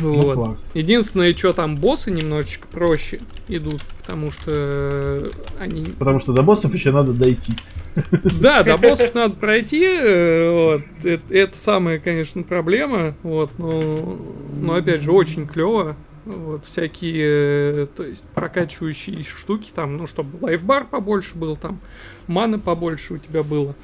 [0.00, 0.34] Ну, вот.
[0.34, 0.70] Класс.
[0.74, 5.86] Единственное, что там боссы немножечко проще идут, потому что они...
[5.98, 7.54] Потому что до боссов еще надо дойти.
[8.40, 9.84] Да, до боссов надо пройти.
[9.84, 10.82] Э, вот.
[11.04, 13.14] Это, это самая, конечно, проблема.
[13.22, 14.18] Вот, но,
[14.60, 15.96] но опять же, очень клево.
[16.24, 21.80] Вот, всякие, то есть, прокачивающие штуки, там, ну, чтобы лайфбар побольше был, там,
[22.26, 23.74] маны побольше у тебя было.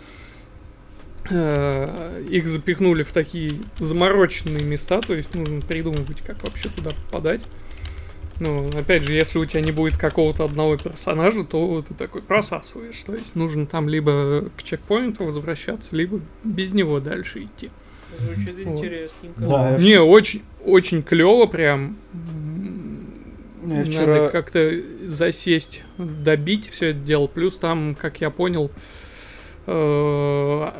[1.28, 7.42] э, их запихнули в такие замороченные места, то есть нужно придумывать, как вообще туда попадать.
[8.40, 13.00] Ну, опять же, если у тебя не будет какого-то одного персонажа, то ты такой просасываешь.
[13.02, 17.70] То есть нужно там либо к чекпоинту возвращаться, либо без него дальше идти.
[18.18, 18.78] Звучит Вот.
[18.78, 19.40] интересненько.
[19.40, 21.96] Да, я Не, очень, очень клево прям.
[23.62, 24.28] Я Надо вчера...
[24.30, 24.72] как-то
[25.06, 27.26] засесть, добить все это дело.
[27.26, 28.70] Плюс там, как я понял,
[29.66, 30.70] э,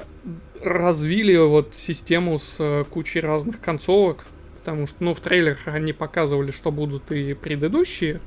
[0.62, 4.24] развили вот систему с э, кучей разных концовок.
[4.60, 8.20] Потому что, ну, в трейлерах они показывали, что будут и предыдущие,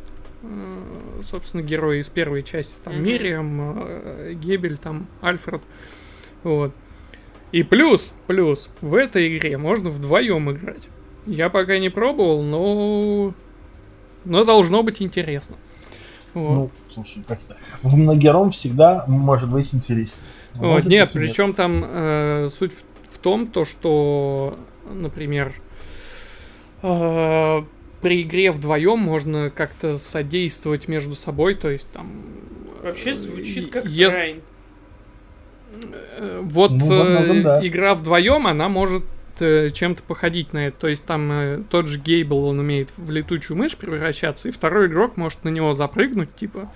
[0.43, 0.77] э,
[1.29, 2.75] собственно, герои из первой части.
[2.83, 3.03] Там Мгм.
[3.03, 3.87] Мириам,
[4.39, 5.61] Гебель, там Альфред.
[6.43, 6.73] Вот.
[7.53, 10.81] И плюс, плюс, в этой игре можно вдвоем играть.
[11.27, 13.33] Я пока не пробовал, но...
[14.25, 15.55] Но должно быть интересно.
[16.33, 16.49] Вот.
[16.49, 17.57] Ну, слушай, как это?
[17.83, 20.25] В многером всегда может быть интереснее.
[20.55, 24.55] Вот, Может нет, быть и причем там э, суть в, в том, то, что,
[24.91, 25.53] например,
[26.81, 27.61] э,
[28.01, 32.11] при игре вдвоем можно как-то содействовать между собой, то есть там...
[32.81, 34.41] э, Вообще звучит как ес- Трайн.
[36.17, 37.67] Э, Вот Ну, во многом э, да.
[37.67, 39.03] игра вдвоем, она может
[39.39, 40.77] э, чем-то походить на это.
[40.81, 44.87] То есть там э, тот же Гейбл, он умеет в летучую мышь превращаться, и второй
[44.87, 46.69] игрок может на него запрыгнуть, типа,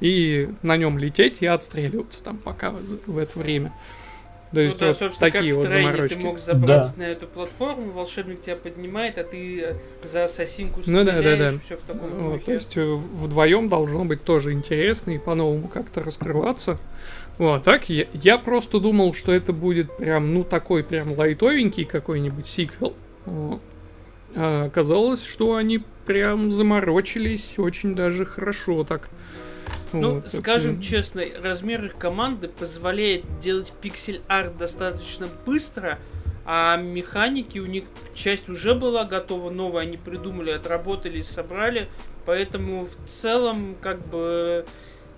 [0.00, 3.72] и на нем лететь и отстреливаться там пока в, в это время.
[4.50, 6.14] То Ну есть да, вот собственно, такие как вот в заморочки.
[6.16, 9.74] ты мог забраться на эту платформу, волшебник тебя поднимает, а ты э,
[10.04, 11.58] за ассасинку Ну да, да, стреляешь, да.
[11.66, 12.44] все в таком Вот, духе.
[12.46, 16.78] то есть э, вдвоем должно быть тоже интересно и по-новому как-то раскрываться.
[17.38, 22.46] Вот, так я, я просто думал, что это будет прям, ну, такой прям лайтовенький какой-нибудь
[22.46, 22.94] сиквел.
[23.26, 23.60] Вот.
[24.34, 29.08] А оказалось, что они прям заморочились очень даже хорошо так.
[29.92, 35.98] Ну, Вот, скажем что- честно, размер их команды позволяет делать пиксель-арт достаточно быстро,
[36.44, 41.88] а механики у них часть уже была готова, новая они придумали, отработали, собрали,
[42.26, 44.66] поэтому в целом как бы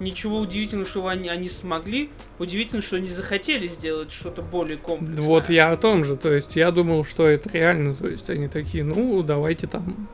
[0.00, 5.22] ничего удивительного, что они, они смогли, удивительно, что они захотели сделать что-то более комплексное.
[5.24, 8.48] Вот я о том же, то есть я думал, что это реально, то есть они
[8.48, 10.08] такие, ну, давайте там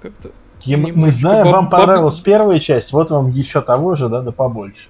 [0.00, 0.30] как-то
[0.62, 4.30] Я- мы знаем, вам баб- понравилась первая часть, вот вам еще того же, да, да
[4.32, 4.88] побольше.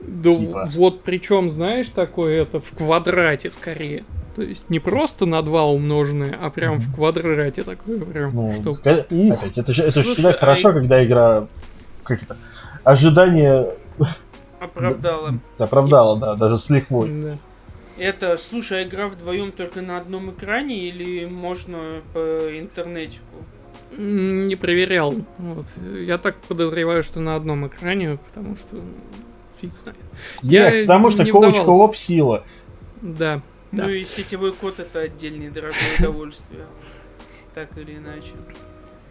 [0.00, 0.70] Да Типа.
[0.74, 4.04] вот причем, знаешь, такое это в квадрате скорее.
[4.36, 8.72] То есть не просто на 2 умноженное, а прям в квадрате такое прям, Ну, что
[8.72, 11.46] опять, это же, это же всегда а хорошо, и- когда игра
[12.04, 12.36] как это,
[12.86, 13.74] ожидание
[14.60, 15.38] Оправдала.
[15.58, 17.10] оправдала, да, даже с лихвой.
[17.10, 17.38] Да.
[17.98, 22.18] Это, слушай, а игра вдвоем только на одном экране или можно по
[22.58, 23.24] интернетику?
[23.96, 25.14] Не проверял.
[25.38, 25.66] Вот.
[25.96, 28.82] Я так подозреваю, что на одном экране, потому что ну,
[29.60, 29.98] фиг знает.
[30.42, 32.44] Я Нет, потому что коуч оп сила.
[33.00, 33.42] Да.
[33.72, 33.84] Да.
[33.84, 36.66] Ну и сетевой код это отдельное дорогое удовольствие.
[37.54, 38.32] Так или иначе.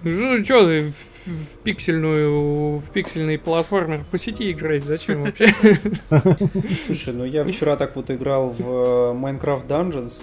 [0.06, 4.86] Ну что ты в, в пиксельную, в пиксельный платформер по сети играть?
[4.86, 5.48] Зачем вообще?
[6.86, 10.22] Слушай, ну я вчера так вот играл в э, Minecraft Dungeons.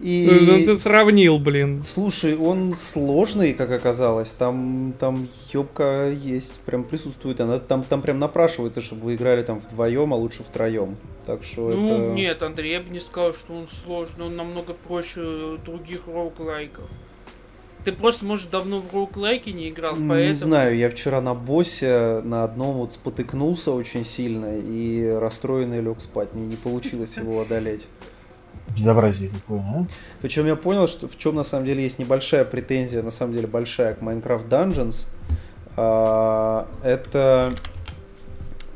[0.00, 0.64] Ну, И...
[0.66, 1.84] Ты сравнил, блин.
[1.84, 4.30] Слушай, он сложный, как оказалось.
[4.30, 7.40] Там, там ёбка есть, прям присутствует.
[7.40, 10.96] Она там, там прям напрашивается, чтобы вы играли там вдвоем, а лучше втроем.
[11.26, 12.12] Так что Ну это...
[12.12, 16.90] нет, Андрей, я бы не сказал, что он сложный, он намного проще других роуглайков.
[17.86, 20.34] Ты просто, может, давно в роуглайке не играл, Не поэтому...
[20.34, 26.34] знаю, я вчера на боссе на одном вот спотыкнулся очень сильно и расстроенный лег спать.
[26.34, 27.86] Мне не получилось его одолеть.
[28.76, 29.86] Безобразие какое, а?
[30.20, 33.46] Причем я понял, что в чем на самом деле есть небольшая претензия, на самом деле
[33.46, 35.06] большая к Minecraft Dungeons.
[35.76, 37.54] А, это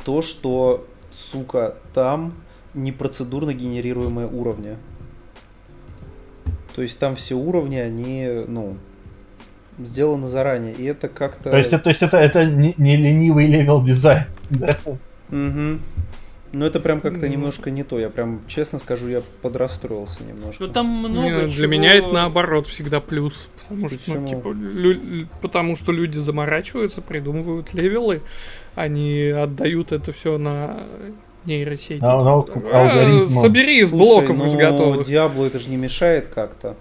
[0.05, 2.35] то, что, сука, там
[2.75, 4.77] не процедурно генерируемые уровни.
[6.77, 8.77] То есть там все уровни, они, ну,
[9.85, 10.75] сделаны заранее.
[10.75, 11.51] И это как-то...
[11.51, 14.25] То есть, это, то есть это, это не, не ленивый level дизайн.
[14.51, 14.77] Да?
[15.29, 15.81] Мгм.
[16.53, 17.99] Ну это прям как-то немножко не то.
[17.99, 20.65] Я прям, честно скажу, я подрасстроился немножко.
[20.65, 21.49] Ну там много Не, чего...
[21.49, 23.49] Для меня это наоборот всегда плюс.
[23.63, 28.21] Потому что, ну, типа, лю- потому что люди заморачиваются, придумывают level ы,
[28.75, 30.81] они отдают это все на
[31.45, 31.95] нейросети.
[32.01, 33.29] Типа, алг- алгоритмам.
[33.29, 35.07] собери из Слушай, блоков ну, из готовых.
[35.07, 36.75] Diablo это же не мешает как-то.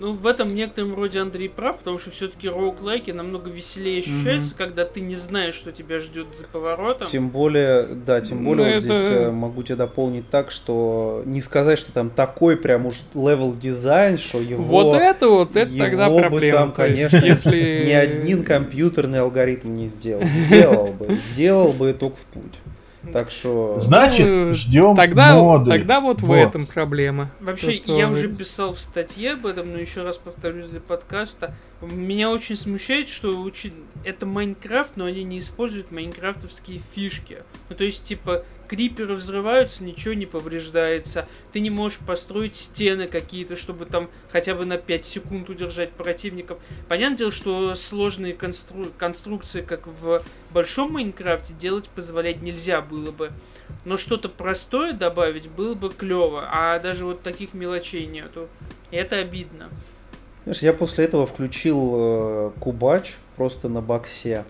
[0.00, 4.86] Ну, в этом некотором роде Андрей прав, потому что все-таки роуглайки намного веселее ощущаются, когда
[4.86, 7.06] ты не знаешь, что тебя ждет за поворотом.
[7.06, 11.22] Тем более, да, тем Ну, более вот это- здесь э, могу тебя дополнить так, что
[11.26, 15.70] не сказать, что там такой прям уж level design, что его Вот это вот, это
[15.70, 16.58] его тогда бы проблема.
[16.58, 17.84] там, конечно, если...
[17.86, 20.24] ни один компьютерный алгоритм не сделал.
[20.24, 22.54] Сделал бы, сделал бы только в путь.
[23.12, 23.80] Так что...
[23.80, 25.70] Значит, Ну, ждем Тогда, моды.
[25.70, 26.34] тогда вот в Вот.
[26.36, 27.30] этом проблема.
[27.40, 30.80] Вообще, То, я вы- уже писал в статье об этом, но еще раз повторюсь для
[30.80, 31.54] подкаста.
[31.80, 33.72] Меня очень смущает, что учи-
[34.04, 37.38] это Minecraft, но они не используют майнкрафтовские фишки.
[37.70, 41.26] Ну, то есть, типа, криперы взрываются, ничего не повреждается.
[41.52, 46.58] Ты не можешь построить стены какие-то, чтобы там хотя бы на 5 секунд удержать противников.
[46.88, 53.32] Понятное дело, что сложные констру- конструкции, как в большом Майнкрафте, делать позволять нельзя было бы.
[53.84, 58.46] Но что-то простое добавить было бы клево, а даже вот таких мелочей нету.
[58.92, 59.68] Это обидно.
[60.44, 64.44] Знаешь, я после этого включил э, кубач просто на боксе.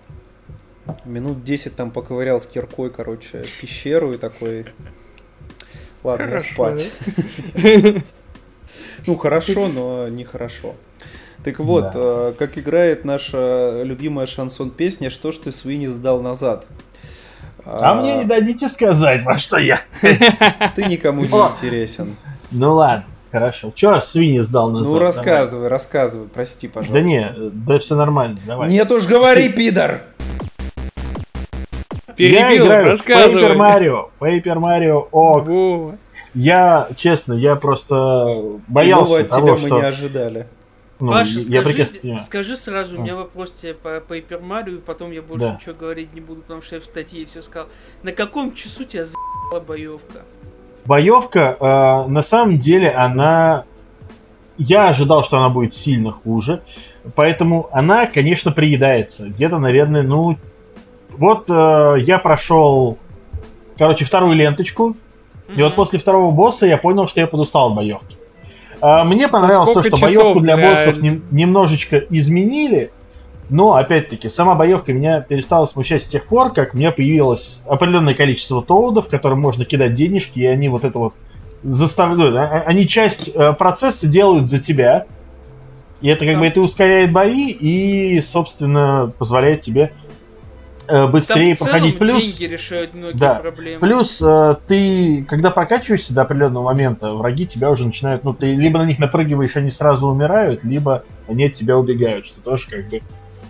[1.04, 4.66] Минут 10 там поковырял с киркой, короче, пещеру и такой...
[6.02, 6.90] Ладно, я Хорошо, спать.
[9.06, 10.74] Ну, хорошо, но нехорошо.
[11.44, 11.92] Так вот, Да.
[11.94, 16.66] э, как играет наша любимая шансон-песня «Что ж ты, свиньи, сдал назад?»
[17.64, 19.82] А мне не дадите сказать, во что я.
[20.00, 21.48] Ты никому не О.
[21.50, 22.16] интересен.
[22.50, 23.72] Ну ладно, хорошо.
[23.74, 24.92] Че свиньи сдал назад?
[24.92, 26.88] Ну, рассказывай, рассказывай, прости, Давай.
[26.88, 26.92] пожалуйста.
[26.94, 28.68] Да не, да все нормально, давай.
[28.70, 30.02] Нет уж, говори, пидор!
[32.22, 33.42] Я Перебил, играю в рассказывай.
[33.44, 34.08] Paper Mario.
[34.20, 35.46] Paper Mario Ок.
[35.46, 35.98] Вова.
[36.34, 39.80] Я, честно, я просто Иного боялся от того, тебя мы что...
[39.80, 40.46] не ожидали.
[41.00, 43.02] ну, Паша, я скажи, прекрасно скажи сразу, у А.
[43.02, 45.54] меня вопрос тебе по Paper Mario, и потом я больше Да.
[45.60, 47.68] ничего говорить не буду, потому что я в статье все сказал.
[48.02, 50.20] На каком часу тебя за***ла боевка?
[50.84, 53.64] Боевка, э, на самом деле, она...
[54.56, 56.62] Я ожидал, что она будет сильно хуже.
[57.14, 59.28] Поэтому она, конечно, приедается.
[59.28, 60.36] Где-то, наверное, ну...
[61.20, 62.96] Вот э, я прошел,
[63.78, 64.96] короче, вторую ленточку.
[65.54, 68.16] И вот после второго босса я понял, что я подустал от боевки.
[68.80, 72.90] А, Мне понравилось то, что боевку для для- боссов нем- немножечко изменили.
[73.50, 78.14] Но, опять-таки, сама боевка меня перестала смущать с тех пор, как у меня появилось определенное
[78.14, 81.14] количество тоудов, которым можно кидать денежки, и они вот это вот
[81.64, 82.34] заставляют.
[82.36, 85.04] а- а- Они часть э, процесса делают за тебя.
[86.00, 89.92] И это как Там- бы это ускоряет бои и, собственно, позволяет тебе
[90.90, 91.98] э, Там быстрее в целом проходить.
[91.98, 93.34] Плюс, деньги решают многие Да.
[93.36, 93.80] проблемы.
[93.80, 98.78] Плюс э, ты, когда прокачиваешься до определенного момента, враги тебя уже начинают, ну, ты либо
[98.78, 103.00] на них напрыгиваешь, они сразу умирают, либо они от тебя убегают, что тоже как бы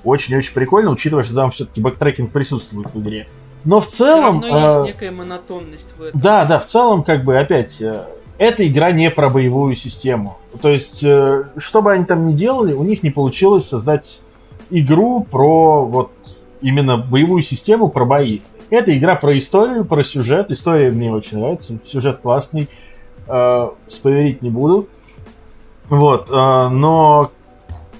[0.05, 3.29] очень-очень прикольно, учитывая, что там все-таки backtracking присутствует в игре.
[3.65, 4.41] Но в Все целом...
[4.41, 6.21] равно э, есть некая монотонность в этом.
[6.21, 8.05] да, да, в целом, как бы, опять, э,
[8.39, 10.39] эта игра не про боевую систему.
[10.63, 14.23] То есть, э, что бы они там ни делали, у них не получилось создать
[14.71, 16.11] игру про вот
[16.61, 18.41] именно боевую систему, про бои.
[18.71, 20.51] Это игра про историю, про сюжет.
[20.51, 22.69] История мне очень нравится, сюжет классный.
[23.27, 24.89] Э, спойлерить не буду.
[25.89, 27.31] Вот, э, но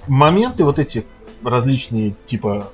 [0.07, 1.05] моменты вот эти
[1.43, 2.67] различные, типа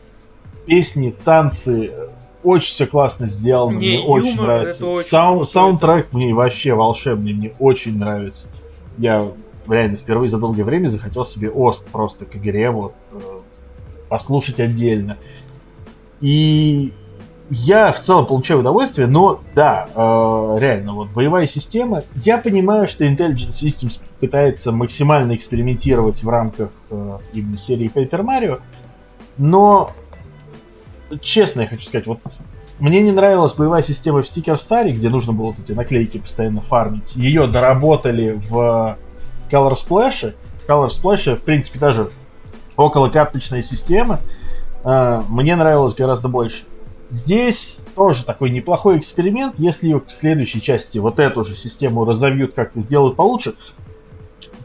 [0.66, 2.10] песни, танцы, э,
[2.44, 4.86] очень все классно сделано, Не, мне очень нравится.
[4.86, 8.48] очень Сау- саундтрек мне вообще волшебный, мне очень нравится.
[8.98, 9.26] Я
[9.68, 13.18] реально впервые за долгое время захотел себе Ост просто к игре вот э,
[14.10, 15.18] послушать отдельно.
[16.22, 16.94] И
[17.50, 22.04] я в целом получаю удовольствие, но да, э, реально, вот боевая система.
[22.16, 28.62] Я понимаю, что Intelligent Systems пытается максимально экспериментировать в рамках э, именно серии Paper Mario,
[29.38, 29.92] но
[31.22, 32.20] честно я хочу сказать, вот
[32.80, 36.62] мне не нравилась боевая система в Sticker Star, где нужно было вот эти наклейки постоянно
[36.62, 37.16] фармить.
[37.16, 38.98] Ее доработали в
[39.50, 40.36] Color Splash.
[40.68, 42.12] Color Splash, в принципе, даже
[42.76, 44.20] около карточная система.
[44.84, 46.64] Э, мне нравилось гораздо больше.
[47.10, 49.56] Здесь тоже такой неплохой эксперимент.
[49.58, 53.54] Если ее к следующей части вот эту же систему разовьют, как-то сделают получше.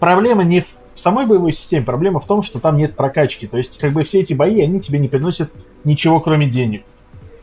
[0.01, 0.63] Проблема не
[0.95, 3.47] в самой боевой системе, проблема в том, что там нет прокачки.
[3.47, 5.51] То есть, как бы все эти бои, они тебе не приносят
[5.85, 6.83] ничего, кроме денег.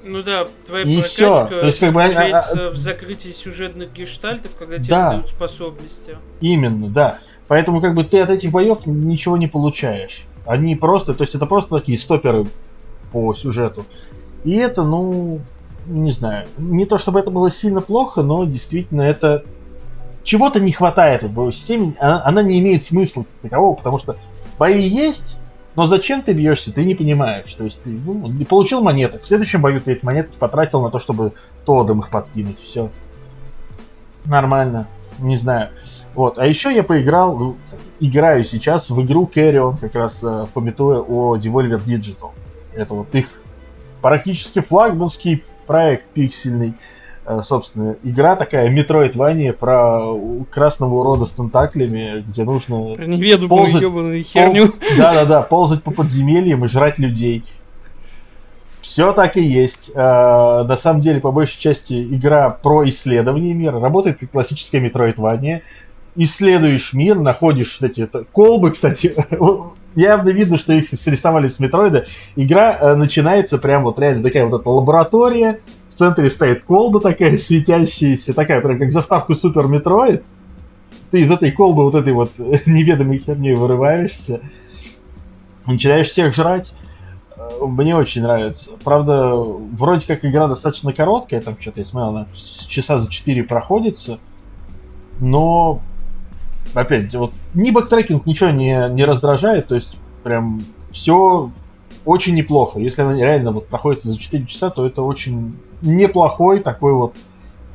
[0.04, 1.48] Ну да, твоя И прокачка всё.
[1.48, 5.10] То есть, как бы, а- а- заключается в закрытии сюжетных гештальтов, когда тебе Да.
[5.12, 6.18] дают способности.
[6.42, 7.20] Именно, да.
[7.48, 10.26] Поэтому как бы ты от этих боев ничего не получаешь.
[10.50, 12.48] Они просто, то есть это просто такие стоперы
[13.12, 13.86] по сюжету.
[14.44, 15.42] И это, ну,
[15.86, 19.44] не знаю, не то чтобы это было сильно плохо, но действительно это
[20.24, 21.94] чего-то не хватает в боевой системе.
[22.00, 24.16] Она, она не имеет смысла такового, потому что
[24.58, 25.38] бои есть,
[25.76, 27.54] но зачем ты бьешься, ты не понимаешь.
[27.54, 29.22] То есть ты ну, не получил монеток.
[29.22, 31.34] В следующем бою ты эти монетки потратил на то, чтобы
[31.64, 32.60] Тодом их подкинуть.
[32.60, 32.90] Все.
[34.26, 34.88] Нормально.
[35.20, 35.70] Не знаю.
[36.20, 36.38] Вот.
[36.38, 37.56] А еще я поиграл, ну,
[38.02, 42.32] играю сейчас в игру Carrion, как раз э, пометуя о Devolver Digital.
[42.74, 43.40] Это вот их
[44.02, 46.74] практически флагманский проект пиксельный.
[47.26, 50.14] Э, собственно, игра такая, Metroidvania про
[50.52, 54.74] красного урода с тентаклями, где нужно Про неведомую Ползать- ебаную херню.
[54.98, 57.46] да-да-да, ползать по подземельям и жрать людей.
[58.82, 59.90] Все так и есть.
[59.96, 63.80] Э, на самом деле, по большей части, игра про исследование мира.
[63.80, 65.62] Работает как классическая метроидвания.
[66.16, 69.14] Исследуешь мир, находишь эти это, колбы, кстати.
[69.96, 72.06] явно видно, что их срисовали с метроида.
[72.36, 75.60] Игра э, начинается прям вот реально такая вот эта лаборатория.
[75.90, 80.24] В центре стоит колба такая светящаяся, такая прям как заставка Super Metroid.
[81.12, 84.42] Ты из этой колбы вот этой вот неведомой херней вырываешься.
[85.66, 86.74] Начинаешь всех жрать
[87.62, 88.72] мне очень нравится.
[88.84, 92.28] Правда, вроде как игра достаточно короткая, там что-то я смотрел, она
[92.68, 94.20] часа за 4 проходится,
[95.20, 95.82] но
[96.74, 100.62] опять, вот ни backtracking ничего не, не раздражает, то есть прям
[100.92, 101.52] все
[102.06, 102.80] очень неплохо.
[102.80, 107.16] Если она реально вот проходит за 4 часа, то это очень неплохой такой вот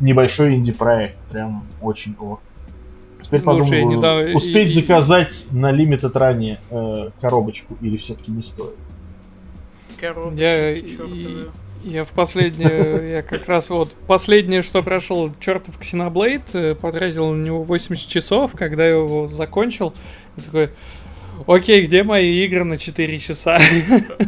[0.01, 1.17] небольшой инди-проект.
[1.31, 2.39] Прям очень о.
[3.23, 4.37] Теперь Слушай, подумаю, недавно...
[4.37, 4.81] успеть и...
[4.81, 8.75] заказать на Limited ранее э, коробочку или все-таки не стоит
[10.05, 10.41] коробочки.
[10.41, 10.77] Я,
[11.85, 17.45] я в последнее, я как раз вот последнее, что прошел чертов Xenoblade, э, потратил на
[17.45, 19.95] него 80 часов, когда я его закончил,
[20.37, 20.70] и такой,
[21.47, 23.59] Окей, где мои игры на 4 часа?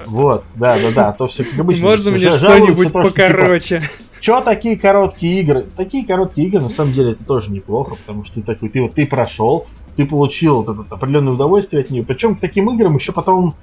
[0.07, 1.85] Вот, да, да, да, а то все как обычно.
[1.85, 3.83] Можно мне что-нибудь типа, покороче?
[4.21, 5.67] Че такие короткие игры?
[5.77, 8.95] Такие короткие игры, на самом деле, это тоже неплохо, потому что ты такой, ты вот
[8.95, 12.05] ты прошел, ты получил вот это определенное удовольствие от нее.
[12.05, 13.55] Причем к таким играм еще потом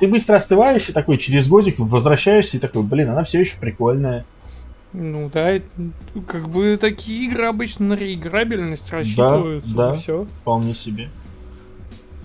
[0.00, 4.24] ты быстро остываешь и такой через годик возвращаешься и такой, блин, она все еще прикольная.
[4.92, 5.60] Ну да,
[6.26, 10.26] как бы такие игры обычно на реиграбельность рассчитываются, да, да, все.
[10.40, 11.10] Вполне себе.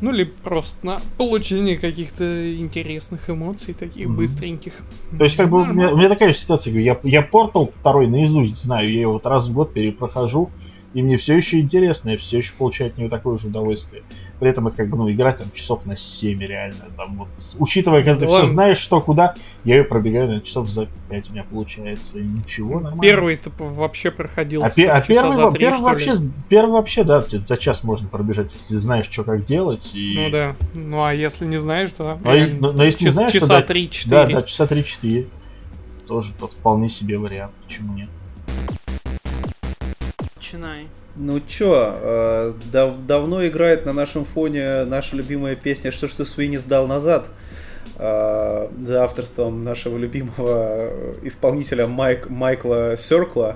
[0.01, 4.15] Ну или просто на получение каких-то интересных эмоций, таких mm-hmm.
[4.15, 4.73] быстреньких.
[5.17, 8.61] То есть, как бы, у меня, у меня такая ситуация, я, я портал второй наизусть
[8.61, 10.49] знаю, я его вот раз в год перепрохожу,
[10.93, 14.03] и мне все еще интересно, я все еще получаю от него такое же удовольствие.
[14.39, 16.85] При этом это как бы, ну, играть там часов на 7 реально.
[16.97, 20.87] Там вот, учитывая, когда ты все знаешь, что куда, я ее пробегаю на часов за
[21.09, 22.19] 5 у меня получается.
[22.19, 23.01] И ничего, нормально.
[23.01, 26.17] Первый ты вообще проходил а, пе- а первый, за 3, первый вообще,
[26.49, 29.91] первый вообще, да, за час можно пробежать, если знаешь, что как делать.
[29.93, 30.15] И...
[30.17, 30.55] Ну да.
[30.73, 32.19] Ну а если не знаешь, то.
[32.21, 34.09] Но, реально, но, но если час, не знаешь, часа то, 3-4.
[34.09, 35.27] Да, да, часа 3-4.
[36.07, 37.53] Тоже тот вполне себе вариант.
[37.65, 38.09] Почему нет?
[40.45, 40.87] Начинай.
[41.15, 46.25] Ну чё, э, дав давно играет на нашем фоне наша любимая песня «Что ж ты
[46.25, 47.25] Суини сдал назад?»
[47.97, 50.91] э, за авторством нашего любимого
[51.23, 53.55] исполнителя Майк, Майкла Серкла.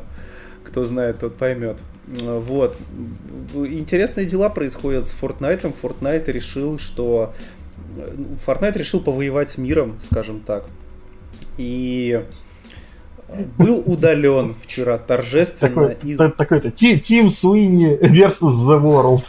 [0.64, 1.78] Кто знает, тот поймет.
[2.08, 2.76] Вот.
[3.54, 5.72] Интересные дела происходят с Fortnite.
[5.80, 7.36] Fortnite решил, что...
[8.48, 10.66] Fortnite решил повоевать с миром, скажем так.
[11.58, 12.24] И
[13.58, 16.18] был удален вчера торжественно такой, из...
[16.18, 19.24] Такой-то Тим Суини versus The World.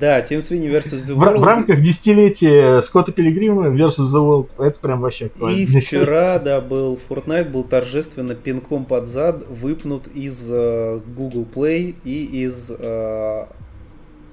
[0.00, 1.38] Да, Тим Суини versus The World.
[1.38, 4.48] В, в рамках десятилетия Скотта Пилигрима versus The World.
[4.58, 5.56] Это прям вообще актуально.
[5.56, 11.94] И вчера, да, был Fortnite, был торжественно пинком под зад выпнут из uh, Google Play
[12.04, 13.46] и из uh,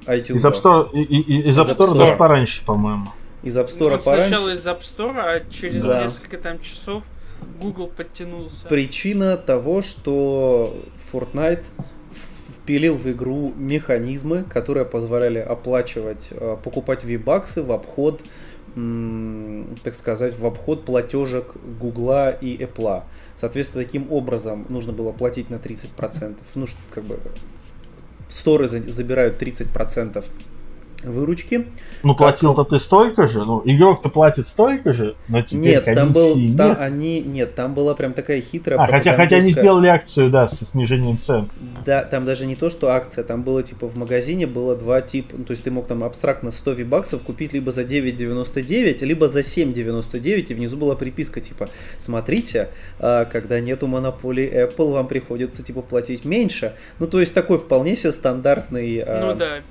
[0.05, 0.37] iTunes.
[0.37, 3.09] Из App Store, и, и, из App Store, Store даже пораньше, по-моему.
[3.43, 4.29] Из App Store ну, пораньше.
[4.29, 6.03] Сначала из App Store, а через да.
[6.03, 7.03] несколько там часов
[7.61, 8.67] Google подтянулся.
[8.67, 10.75] Причина того, что
[11.11, 11.65] Fortnite
[12.57, 18.21] впилил в игру механизмы, которые позволяли оплачивать, э, покупать V-баксы в обход,
[19.83, 23.03] так сказать, в обход платежек Гугла и Apple.
[23.35, 26.37] Соответственно, таким образом нужно было платить на 30%.
[26.55, 27.19] Ну, что как бы
[28.29, 30.23] сторы забирают 30%
[31.03, 31.67] выручки.
[32.03, 36.35] Ну, платил-то ты столько же, ну, игрок-то платит столько же, но теперь Нет, там был,
[36.35, 36.57] нет.
[36.57, 40.47] Там, они, нет, там была прям такая хитрая А, хотя, хотя они сделали акцию, да,
[40.47, 41.49] со снижением цен.
[41.85, 45.35] Да, там даже не то, что акция, там было, типа, в магазине было два типа,
[45.37, 49.39] ну, то есть ты мог там абстрактно 100 баксов купить либо за 9,99, либо за
[49.41, 55.81] 7,99, и внизу была приписка, типа, смотрите, а, когда нету монополии Apple, вам приходится, типа,
[55.81, 56.73] платить меньше.
[56.99, 59.03] Ну, то есть такой вполне себе стандартный...
[59.05, 59.61] А, ну, да,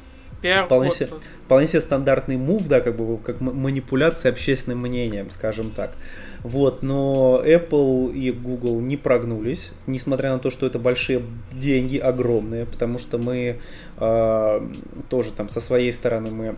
[0.64, 1.10] вполне себе,
[1.44, 5.96] вполне себе стандартный мув, да, как бы как манипуляция общественным мнением, скажем так.
[6.42, 11.22] Вот, но Apple и Google не прогнулись, несмотря на то, что это большие
[11.52, 13.60] деньги, огромные, потому что мы
[13.98, 14.68] э,
[15.10, 16.56] тоже там со своей стороны мы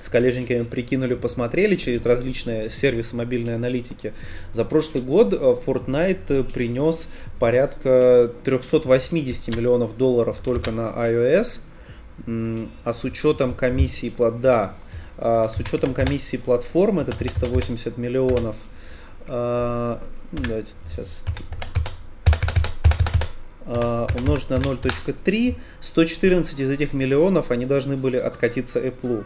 [0.00, 4.12] с коллежниками прикинули, посмотрели через различные сервисы мобильной аналитики.
[4.52, 11.62] За прошлый год э, Fortnite принес порядка 380 миллионов долларов только на iOS–
[12.26, 14.74] а с учетом комиссии, да,
[15.18, 18.56] а с учетом комиссии платформы это 380 миллионов.
[19.26, 20.00] А,
[20.32, 21.24] ну, давайте сейчас
[23.66, 29.24] а, умножить на 0.3, 114 из этих миллионов они должны были откатиться Apple.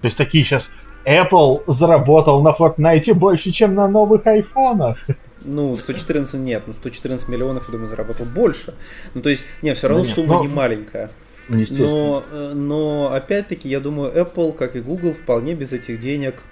[0.00, 0.70] То есть такие сейчас
[1.04, 4.98] Apple заработал на Fortnite больше, чем на новых айфонах.
[5.44, 8.74] Ну, 114 нет, ну 114 миллионов, я думаю, заработал больше.
[9.14, 11.10] Ну, то есть, не, все равно Да нет, сумма но- не маленькая.
[11.48, 11.88] Ну, естественно.
[11.90, 16.42] Но, э, но опять-таки, я думаю, Apple, как и Google, вполне без этих денег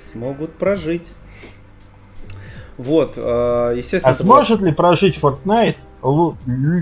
[0.00, 1.12] смогут прожить.
[2.76, 5.76] Вот, э, естественно, А сможет ли прожить Fortnite,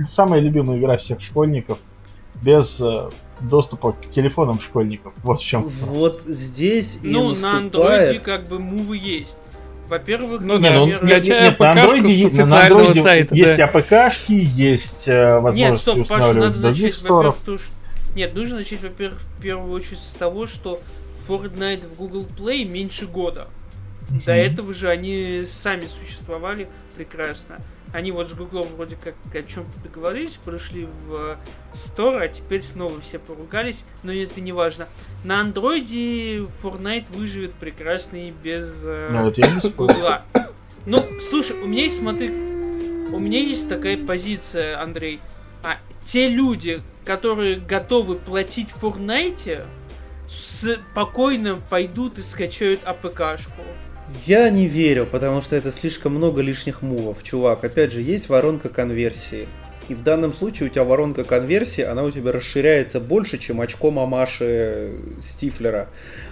[0.07, 1.79] самая любимая игра всех школьников,
[2.43, 3.11] без э,
[3.41, 5.13] доступа к телефонам школьников?
[5.25, 5.63] Вот в чем.
[5.63, 7.65] вот здесь и Ну, на наступает...
[7.65, 9.39] андроиде как бы мувы есть.
[9.89, 13.65] Во-первых, Ну Не, ну, нет, нет, на андроиде есть- на андроиде сайта, есть да.
[13.65, 17.37] АПКшки, есть э, возможность Нет, стоп, Паша, надо других начать, сторов.
[17.39, 18.15] во-первых, то, что...
[18.15, 20.81] Нет, нужно начать, во-первых, в первую очередь с того, что
[21.27, 23.47] Fortnite в Google Play меньше года.
[24.27, 27.57] До этого же они сами существовали прекрасно.
[27.93, 31.39] Они вот с Google вроде как о чем-то договорились, пришли в
[31.73, 34.87] Store, а теперь снова все поругались, но это не важно.
[35.25, 39.71] На андроиде Fortnite выживет прекрасно и без э, Ну.
[39.77, 40.25] Гугла.
[40.87, 45.21] Ну, слушай, у меня есть, смотри, у меня есть такая позиция, Андрей.
[45.63, 49.65] А те люди, которые готовы платить в Fortnite,
[50.29, 53.63] спокойно пойдут и скачают АПКшку.
[54.27, 57.23] Я не верю, потому что это слишком много лишних мувов.
[57.23, 59.47] Чувак, опять же, есть воронка конверсии.
[59.89, 63.91] И в данном случае у тебя воронка конверсии, она у тебя расширяется больше, чем очко
[63.91, 65.89] мамаши Стифлера.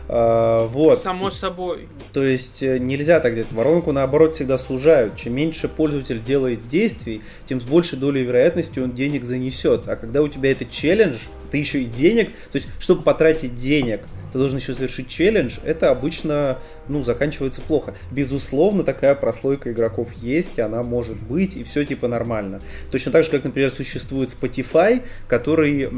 [0.09, 0.99] А, вот.
[0.99, 1.89] Само собой.
[2.13, 3.53] То есть э, нельзя так делать.
[3.53, 5.17] Воронку наоборот всегда сужают.
[5.17, 9.89] Чем меньше пользователь делает действий, тем с большей долей вероятности он денег занесет.
[9.89, 11.17] А когда у тебя это челлендж,
[11.51, 14.03] ты еще и денег, то есть чтобы потратить денег,
[14.33, 17.95] ты должен еще совершить челлендж, это обычно, ну, заканчивается плохо.
[18.11, 22.61] Безусловно, такая прослойка игроков есть, и она может быть, и все типа нормально.
[22.91, 25.89] Точно так же, как, например, существует Spotify, который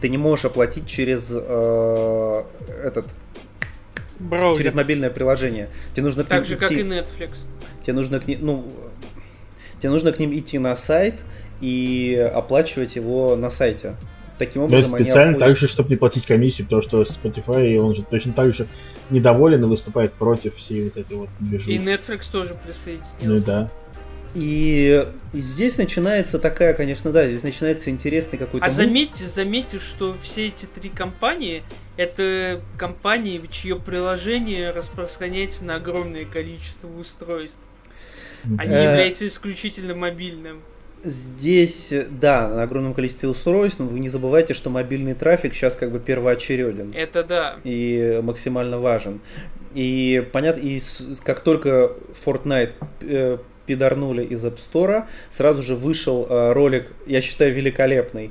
[0.00, 2.42] ты не можешь оплатить через э,
[2.84, 3.06] этот
[4.18, 4.62] Браузер.
[4.62, 5.68] через мобильное приложение.
[5.92, 7.30] Тебе нужно к Так ним же, как идти- и Netflix.
[7.82, 8.64] тебе нужно к ним, ну,
[9.78, 11.14] тебе нужно к ним идти на сайт
[11.60, 13.94] и оплачивать его на сайте.
[14.38, 17.76] Таким Да, образом, они специально обходят- так же, чтобы не платить комиссию, потому что Spotify,
[17.78, 18.66] он же точно так же
[19.08, 21.78] недоволен и выступает против всей вот этой вот И движухи.
[21.78, 23.14] Netflix тоже присоединился.
[23.22, 23.70] Ну да.
[24.38, 28.66] И, и здесь начинается такая, конечно, да, здесь начинается интересный какой-то.
[28.66, 31.62] А заметьте, заметьте, что все эти три компании
[31.96, 37.60] это компании, чье приложение распространяется на огромное количество устройств.
[38.58, 40.60] Они Э, являются исключительно мобильным.
[41.02, 45.90] Здесь, да, на огромном количестве устройств, но вы не забывайте, что мобильный трафик сейчас как
[45.90, 46.92] бы первоочереден.
[46.94, 47.56] Это да.
[47.64, 49.20] и максимально важен.
[49.74, 50.80] И понятно, и
[51.24, 51.92] как только
[52.24, 58.30] Fortnite э, пидорнули из App Store, сразу же вышел э, ролик, я считаю, великолепный,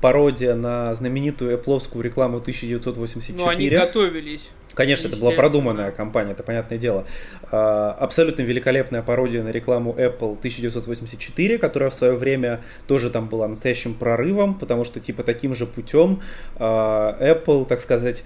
[0.00, 3.38] пародия на знаменитую Apple рекламу 1984.
[3.38, 4.50] Но они готовились.
[4.74, 7.06] Конечно, это была продуманная компания, это понятное дело.
[7.50, 13.46] А, Абсолютно великолепная пародия на рекламу Apple 1984, которая в свое время тоже там была
[13.46, 16.22] настоящим прорывом, потому что типа таким же путем
[16.56, 18.24] а, Apple, так сказать,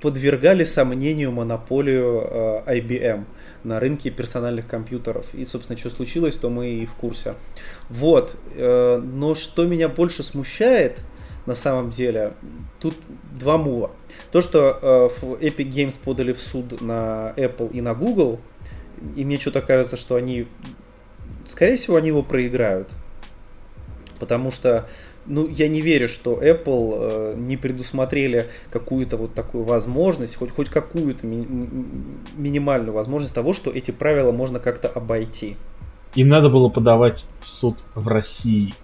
[0.00, 3.24] подвергали сомнению монополию IBM
[3.64, 5.26] на рынке персональных компьютеров.
[5.34, 7.34] И, собственно, что случилось, то мы и в курсе.
[7.88, 8.36] Вот.
[8.54, 11.00] э, Но что меня больше смущает,
[11.46, 12.34] на самом деле,
[12.80, 12.94] тут
[13.38, 13.90] два мула.
[14.30, 18.40] То, что э, Epic Games подали в суд на Apple и на Google,
[19.16, 20.46] и мне что-то кажется, что они,
[21.46, 22.88] скорее всего, они его проиграют.
[24.20, 24.88] Потому что,
[25.26, 30.68] ну, я не верю, что Apple э, не предусмотрели какую-то вот такую возможность, хоть, хоть
[30.68, 31.46] какую-то ми-
[32.36, 35.56] минимальную возможность того, что эти правила можно как-то обойти.
[36.14, 38.74] Им надо было подавать в суд в России.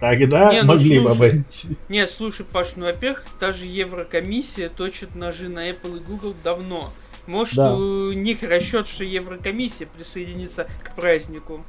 [0.00, 1.16] Тогда Не, ну могли бы слушай.
[1.30, 1.76] обойти.
[1.90, 6.90] Нет, слушай, Паш, ну, во-первых, даже Еврокомиссия точит ножи на Apple и Google давно.
[7.26, 7.74] Может, Да.
[7.76, 11.64] у них расчет, что Еврокомиссия присоединится к празднику.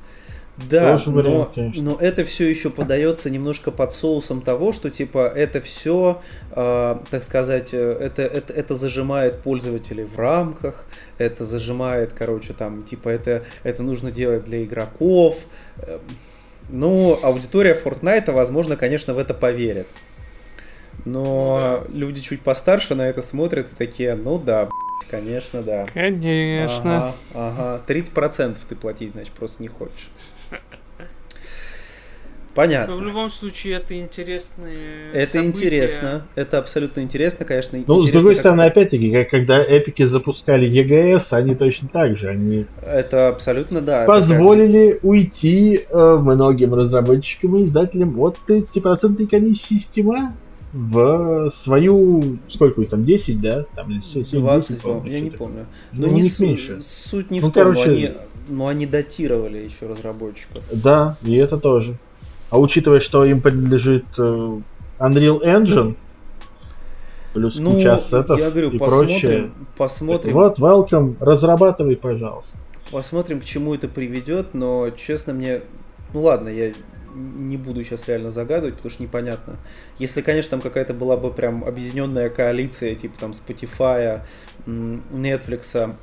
[0.57, 1.83] Да, Хороший вариант, но, конечно.
[1.83, 6.21] но это все еще подается немножко под соусом того, что типа это все,
[6.53, 10.85] так сказать, э, это, это, это зажимает пользователей в рамках,
[11.17, 15.45] это зажимает, короче, там, типа это, это нужно делать для игроков.
[15.87, 15.99] Эм,
[16.69, 19.87] Ну, аудитория Fortnite, возможно, конечно, в это поверит.
[21.05, 25.87] Но люди чуть постарше на это смотрят и такие, ну да, б***ь, конечно, да.
[25.93, 27.15] Конечно.
[27.33, 27.81] Ага, ага.
[27.87, 30.09] 30% ты платить, значит, просто не хочешь.
[32.53, 32.95] Понятно.
[32.95, 35.49] Но в любом случае, это интересные Это события.
[35.59, 36.25] интересно.
[36.35, 37.77] Это абсолютно интересно, конечно.
[37.77, 42.17] Ну, с интересно, другой как- стороны, опять-таки, как- когда эпики запускали EGS, они точно так
[42.17, 42.29] же.
[42.29, 44.03] Они Это абсолютно, да.
[44.03, 50.33] это позволили уйти э, многим разработчикам и издателям от 30% комиссии Steam.
[50.73, 53.65] в свою, сколько их там, 10, да?
[53.75, 55.65] Там, или 7, 20, 10, я не помню.
[55.91, 56.39] Ну, ну не с...
[56.39, 56.79] меньше.
[56.81, 57.89] Суть не ну, в том, короче...
[57.89, 58.11] они,
[58.47, 60.63] но они датировали еще разработчиков.
[60.71, 61.97] Да, и это тоже.
[62.51, 64.59] А учитывая, что им принадлежит э,
[64.99, 65.95] Unreal Engine,
[67.33, 69.51] плюс ну, куча ассетов я говорю, и посмотрим, прочее.
[69.77, 70.33] Посмотрим.
[70.33, 72.57] Вот, welcome, разрабатывай, пожалуйста.
[72.91, 75.61] Посмотрим, к чему это приведет, но, честно, мне...
[76.13, 76.73] Ну ладно, я
[77.15, 79.55] не буду сейчас реально загадывать, потому что непонятно.
[79.97, 84.23] Если, конечно, там какая-то была бы прям объединенная коалиция, типа там Spotify,
[84.65, 85.95] Netflix,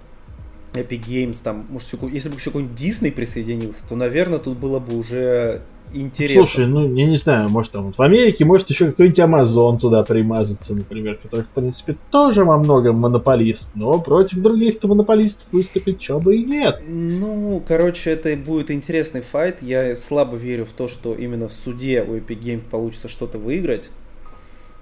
[0.72, 4.96] Epic Games, там, может, если бы еще какой-нибудь Disney присоединился, то, наверное, тут было бы
[4.96, 5.61] уже
[5.93, 6.45] интересно.
[6.45, 10.74] Слушай, ну, я не знаю, может там в Америке, может еще какой-нибудь Amazon туда примазаться,
[10.74, 16.36] например, который, в принципе, тоже во многом монополист, но против других-то монополистов выступить чего бы
[16.36, 16.80] и нет.
[16.86, 19.62] Ну, короче, это будет интересный файт.
[19.62, 23.91] Я слабо верю в то, что именно в суде у Epic Games получится что-то выиграть.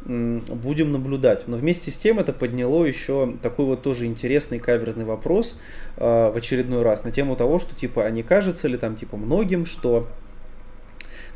[0.04, 1.48] Будем наблюдать.
[1.48, 5.58] Но вместе с тем это подняло еще такой вот тоже интересный каверзный вопрос
[5.96, 9.16] э, в очередной раз на тему того, что типа, а не кажется ли там типа
[9.16, 10.06] многим, что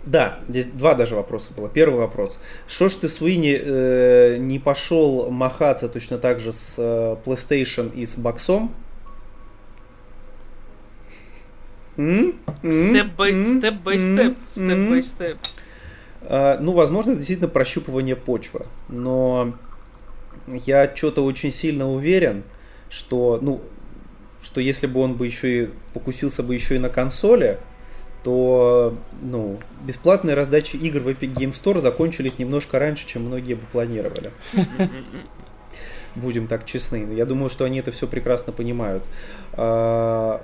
[0.04, 1.68] да, здесь два даже вопроса было.
[1.68, 2.40] Первый вопрос.
[2.66, 8.06] Что ж ты, Суини, э, не пошел махаться точно так же с э, PlayStation и
[8.06, 8.74] с боксом?
[11.96, 13.74] Степ бай степ
[14.52, 14.90] степ.
[14.90, 15.38] Бай степ.
[16.22, 18.66] Ну, возможно, это действительно прощупывание почвы.
[18.88, 19.54] Но
[20.46, 22.44] я что-то очень сильно уверен,
[22.88, 23.60] что, ну,
[24.42, 27.58] что если бы он бы еще и покусился бы еще и на консоли,
[28.22, 33.66] то ну, бесплатные раздачи игр в Epic Game Store закончились немножко раньше, чем многие бы
[33.72, 34.30] планировали.
[36.16, 37.14] Будем так честны.
[37.14, 39.04] Я думаю, что они это все прекрасно понимают.
[39.52, 40.42] А,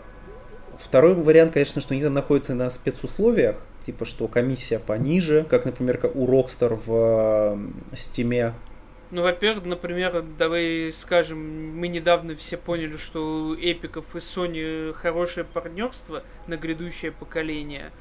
[0.79, 6.01] второй вариант, конечно, что они там находятся на спецусловиях, типа что комиссия пониже, как, например,
[6.15, 7.59] у Rockstar в
[7.93, 8.55] Steam
[9.11, 11.39] ну, во-первых, например, давай скажем,
[11.77, 17.93] мы недавно все поняли, что у Эпиков и Sony хорошее партнерство на грядущее поколение.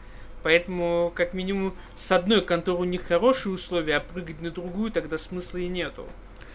[0.42, 5.18] Поэтому, как минимум, с одной конторы у них хорошие условия, а прыгать на другую тогда
[5.18, 6.06] смысла и нету.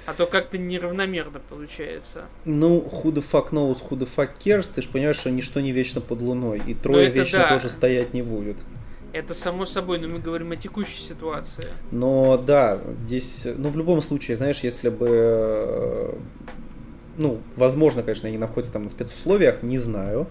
[0.06, 2.24] А то как-то неравномерно получается.
[2.44, 5.72] Ну, who the fuck knows, who the fuck cares, ты же понимаешь, что ничто не
[5.72, 7.48] вечно под луной, и трое вечно да.
[7.48, 8.56] тоже стоять не будет.
[9.12, 11.64] Это само собой, но мы говорим о текущей ситуации.
[11.90, 16.14] Но да, здесь, ну в любом случае, знаешь, если бы,
[17.16, 20.28] ну, возможно, конечно, они находятся там на спецусловиях, не знаю,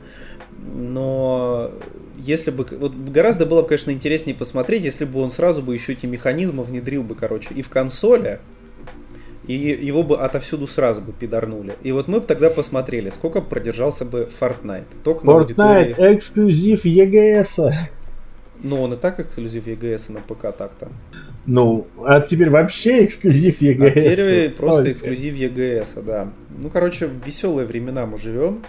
[0.74, 1.72] но
[2.18, 5.94] если бы, вот гораздо было бы, конечно, интереснее посмотреть, если бы он сразу бы еще
[5.94, 8.40] эти механизмы внедрил бы, короче, и в консоли,
[9.46, 11.76] и его бы отовсюду сразу бы пидорнули.
[11.82, 14.86] И вот мы бы тогда посмотрели, сколько продержался бы Fortnite.
[15.04, 15.96] Только Fortnite аудитории...
[15.98, 17.72] эксклюзив EGS.
[18.62, 20.90] Ну, он и так эксклюзив EGS на ПК так-то.
[21.46, 23.88] Ну, а теперь вообще эксклюзив EGS.
[23.88, 26.32] А теперь просто Ой, эксклюзив EGS, да.
[26.60, 28.64] Ну, короче, в веселые времена мы живем.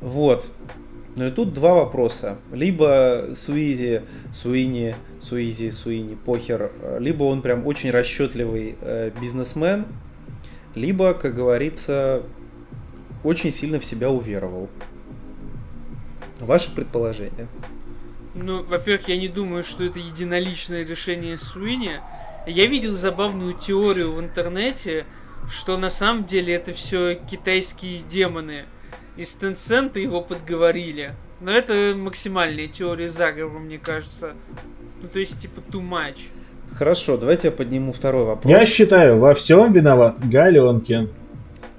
[0.00, 0.50] Вот.
[1.14, 2.38] Ну и тут два вопроса.
[2.52, 4.02] Либо Суизи,
[4.32, 9.84] Суини, Суизи, Суини, похер, либо он прям очень расчетливый э, бизнесмен,
[10.74, 12.22] либо, как говорится,
[13.24, 14.70] очень сильно в себя уверовал.
[16.42, 17.46] Ваше предположение?
[18.34, 22.00] Ну, во-первых, я не думаю, что это единоличное решение Суини.
[22.46, 25.04] Я видел забавную теорию в интернете,
[25.48, 28.64] что на самом деле это все китайские демоны.
[29.16, 31.14] Из Tencent его подговорили.
[31.40, 34.32] Но это максимальная теория заговора, мне кажется.
[35.02, 36.28] Ну, то есть, типа, too much.
[36.74, 38.50] Хорошо, давайте я подниму второй вопрос.
[38.50, 41.10] Я считаю, во всем виноват Галенкин.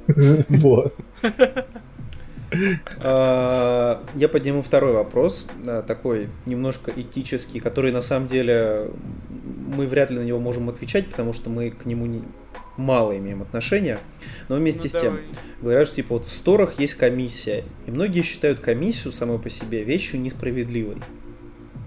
[0.49, 0.93] Вот.
[2.97, 5.47] А, я подниму второй вопрос,
[5.87, 8.91] такой немножко этический, который на самом деле
[9.75, 12.21] мы вряд ли на него можем отвечать, потому что мы к нему не,
[12.77, 13.99] мало имеем отношения.
[14.49, 15.23] Но вместе ну, с тем, давай.
[15.61, 17.63] говорят, что типа вот в сторах есть комиссия.
[17.85, 20.97] И многие считают комиссию самой по себе вещью несправедливой.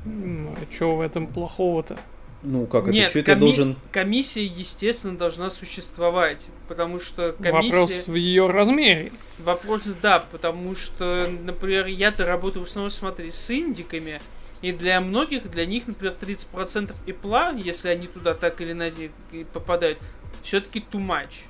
[0.04, 1.98] Ну, а что в этом плохого-то?
[2.42, 3.20] Ну, как Нет, это?
[3.20, 3.40] Что коми...
[3.40, 3.76] должен...
[3.92, 7.76] комиссия, естественно, должна существовать, потому что комиссия...
[7.76, 9.12] Вопрос в ее размере.
[9.38, 14.20] Вопрос, да, потому что, например, я-то работаю в основном, смотри, с индиками,
[14.62, 19.10] и для многих, для них, например, 30% ипла, если они туда так или иначе
[19.52, 19.98] попадают,
[20.42, 21.46] все-таки too much.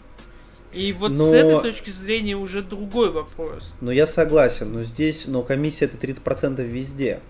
[0.73, 1.25] И вот но...
[1.25, 3.73] с этой точки зрения уже другой вопрос.
[3.81, 7.21] Но я согласен, но здесь, но комиссия это 30% везде.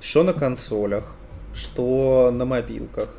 [0.00, 1.14] Что на консолях,
[1.56, 3.10] что на мобилках.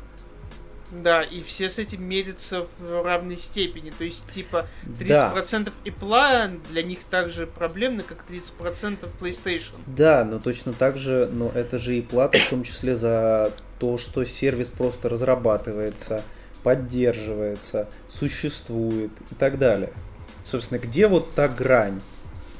[0.90, 3.90] Да, и все с этим мерятся в равной степени.
[3.90, 4.66] То есть, типа,
[4.98, 5.72] 30% да.
[5.84, 9.74] Apple для них так же проблемно, как 30% PlayStation.
[9.86, 13.98] Да, но точно так же, но это же и плата, в том числе за то,
[13.98, 16.22] что сервис просто разрабатывается,
[16.62, 19.92] поддерживается, существует и так далее.
[20.42, 22.00] Собственно, где вот та грань?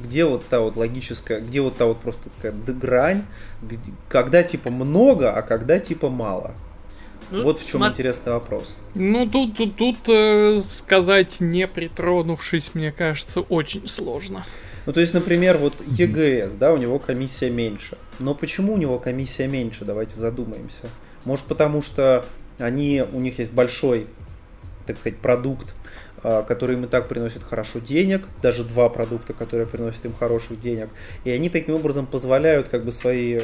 [0.01, 3.25] Где вот та вот логическая, где вот та вот просто такая грань,
[3.63, 6.55] где, когда типа много, а когда типа мало?
[7.31, 7.89] Ну, вот в чем смо...
[7.89, 8.75] интересный вопрос.
[8.95, 14.45] Ну, тут, тут, тут э, сказать, не притронувшись, мне кажется, очень сложно.
[14.87, 17.99] Ну, то есть, например, вот ЕГС, да, у него комиссия меньше.
[18.21, 19.85] Но почему у него комиссия меньше?
[19.85, 20.89] Давайте задумаемся.
[21.27, 22.25] Может, потому что
[22.59, 24.07] они, у них есть большой,
[24.87, 25.75] так сказать, продукт,
[26.23, 30.59] а, который им и так приносит хорошо денег, даже два продукта, которые приносят им хороших
[30.61, 30.89] денег,
[31.25, 33.43] и они таким образом позволяют как бы свои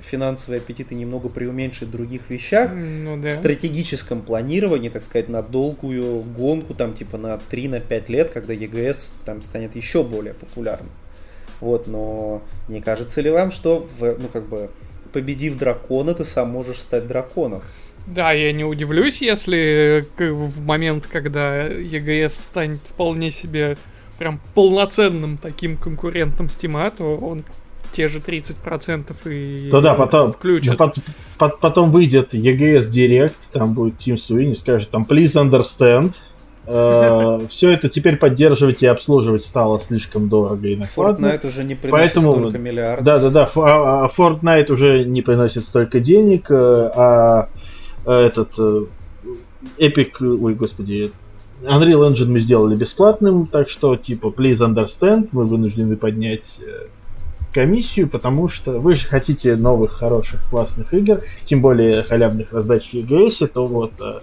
[0.00, 3.30] финансовые аппетиты немного преуменьшить в других вещах, ну, да.
[3.30, 9.14] в стратегическом планировании, так сказать, на долгую гонку, там типа на 3-5 лет, когда ЕГС
[9.24, 10.90] там станет еще более популярным.
[11.60, 14.70] Вот, но не кажется ли вам, что, в, ну, как бы,
[15.12, 17.62] победив дракона, ты сам можешь стать драконом?
[18.06, 23.76] Да, я не удивлюсь, если в момент, когда ЕГС станет вполне себе
[24.18, 27.44] прям полноценным таким конкурентом Стима, то он
[27.92, 30.76] те же 30% и то да, потом, включат.
[30.76, 31.02] Потом,
[31.60, 36.14] потом выйдет EGS Direct, там будет Тим Суини, скажет там please understand.
[36.66, 41.26] Э, все это теперь поддерживать и обслуживать стало слишком дорого и накладно.
[41.26, 43.04] Fortnite уже не приносит Поэтому, столько миллиардов.
[43.04, 44.08] Да, да, да.
[44.16, 47.48] Fortnite уже не приносит столько денег, э, а
[48.10, 48.58] этот
[49.78, 51.12] Epic, ой, господи,
[51.62, 56.60] Unreal Engine мы сделали бесплатным, так что, типа, please understand, мы вынуждены поднять
[57.56, 62.94] комиссию, потому что вы же хотите новых, хороших, классных игр, тем более халявных раздач в
[62.94, 63.92] EGS, то вот...
[63.98, 64.20] Э,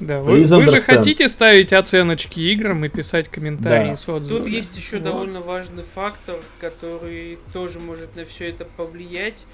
[0.00, 3.96] да, вы, вы же хотите ставить оценочки играм и писать комментарии да.
[3.96, 4.42] с отзывами.
[4.42, 5.04] Тут есть еще вот.
[5.04, 9.46] довольно важный фактор, который тоже может на все это повлиять,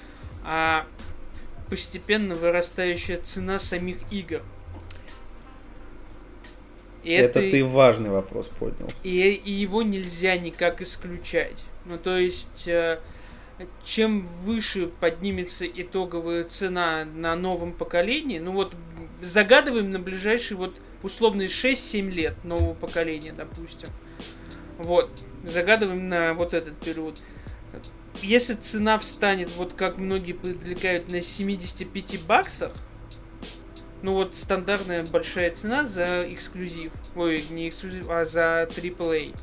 [0.43, 0.87] а
[1.69, 4.41] постепенно вырастающая цена самих игр.
[7.03, 8.91] И это, это ты важный вопрос поднял.
[9.03, 11.57] И, и его нельзя никак исключать.
[11.85, 12.99] Ну, то есть, э,
[13.85, 18.75] чем выше поднимется итоговая цена на новом поколении, ну вот
[19.21, 23.89] загадываем на ближайшие вот условные 6-7 лет нового поколения, допустим.
[24.77, 25.09] Вот,
[25.43, 27.17] загадываем на вот этот период.
[28.21, 32.73] Если цена встанет, вот как многие предлагают, на 75 баксах,
[34.01, 39.33] ну вот стандартная большая цена за эксклюзив, ой, не эксклюзив, а за AAA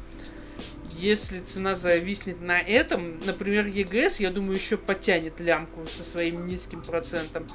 [0.98, 6.82] если цена зависнет на этом, например, EGS, я думаю, еще потянет лямку со своим низким
[6.82, 7.46] процентом.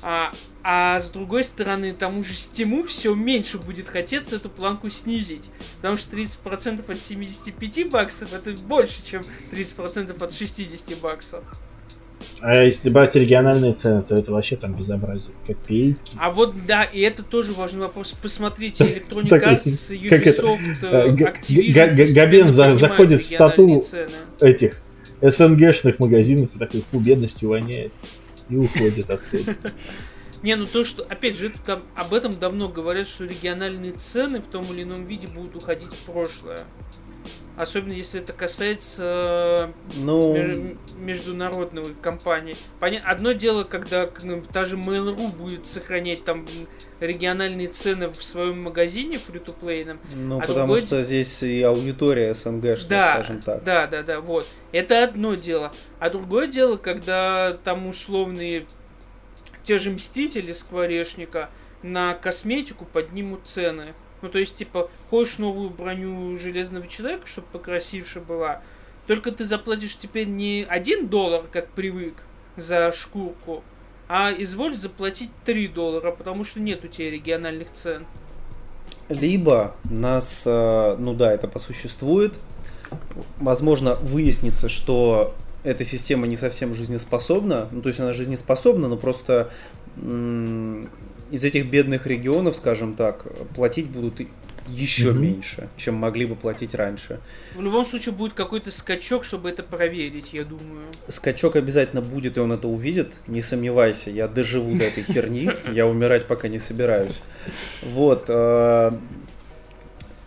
[0.00, 0.32] А,
[0.62, 5.50] а с другой стороны, тому же Стиму все меньше будет хотеться эту планку снизить.
[5.76, 11.44] Потому что 30% от 75 баксов это больше, чем 30% от 60 баксов.
[12.40, 15.32] А если брать региональные цены, то это вообще там безобразие.
[15.46, 16.16] Копейки.
[16.18, 18.14] А вот да, и это тоже важный вопрос.
[18.20, 22.12] Посмотрите, Electronic Arts, Ubisoft, э, Activision.
[22.12, 23.82] Габен заходит в стату
[24.40, 24.80] этих
[25.20, 27.92] СНГшных магазинов и такой, фу, бедностью воняет.
[28.48, 29.56] И уходит оттуда.
[30.42, 34.40] Не, ну то, что, опять же, это там, об этом давно говорят, что региональные цены
[34.40, 36.64] в том или ином виде будут уходить в прошлое.
[37.58, 40.76] Особенно если это касается ну...
[40.96, 42.56] международной компании.
[42.78, 43.02] Поня...
[43.04, 46.46] Одно дело, когда как, та же Mail.ru будет сохранять там
[47.00, 49.98] региональные цены в своем магазине фри-то-плейном.
[50.14, 50.80] Ну, а потому другой...
[50.80, 53.64] что здесь и аудитория СНГ, что да, скажем так.
[53.64, 54.46] Да, да, да, вот.
[54.70, 55.72] Это одно дело.
[55.98, 58.66] А другое дело, когда там условные
[59.64, 61.50] те же Мстители Скворечника
[61.82, 63.94] на косметику поднимут цены.
[64.22, 68.62] Ну, то есть, типа, хочешь новую броню Железного Человека, чтобы покрасивше была,
[69.06, 72.14] только ты заплатишь теперь не один доллар, как привык,
[72.56, 73.62] за шкурку,
[74.08, 78.06] а изволь заплатить 3 доллара, потому что нет у тебя региональных цен.
[79.08, 82.38] Либо нас, э, ну да, это посуществует,
[83.38, 89.50] возможно, выяснится, что эта система не совсем жизнеспособна, ну то есть она жизнеспособна, но просто
[91.30, 94.20] из этих бедных регионов, скажем так, платить будут
[94.68, 95.18] еще угу.
[95.18, 97.20] меньше, чем могли бы платить раньше.
[97.54, 100.86] В любом случае будет какой-то скачок, чтобы это проверить, я думаю.
[101.08, 104.10] Скачок обязательно будет, и он это увидит, не сомневайся.
[104.10, 107.22] Я доживу до этой херни, я умирать пока не собираюсь.
[107.82, 108.26] Вот.
[108.28, 108.92] Э,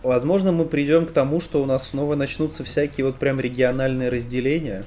[0.02, 4.84] возможно, мы придем к тому, что у нас снова начнутся всякие вот прям региональные разделения.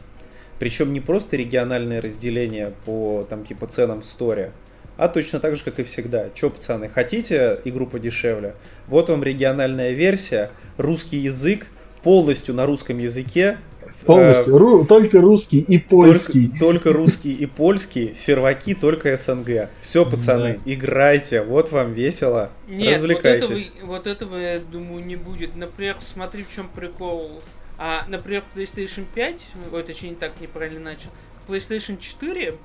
[0.59, 4.51] Причем не просто региональные разделения по там типа ценам в сторе,
[4.97, 6.29] а точно так же, как и всегда.
[6.33, 8.55] Че, пацаны, хотите игру подешевле?
[8.87, 11.67] Вот вам региональная версия, русский язык,
[12.03, 13.57] полностью на русском языке,
[14.05, 14.57] Полностью.
[14.57, 16.47] Ру- только русский и польский.
[16.47, 19.69] Только, только русский и польский, серваки только СНГ.
[19.81, 23.71] Все, пацаны, играйте, вот вам весело, Нет, вот этого, развлекайтесь.
[23.83, 25.55] вот этого, я думаю, не будет.
[25.55, 27.41] Например, смотри, в чем прикол.
[27.77, 31.09] А, например, PlayStation 5, ой, точнее, не так неправильно начал.
[31.47, 32.55] PlayStation 4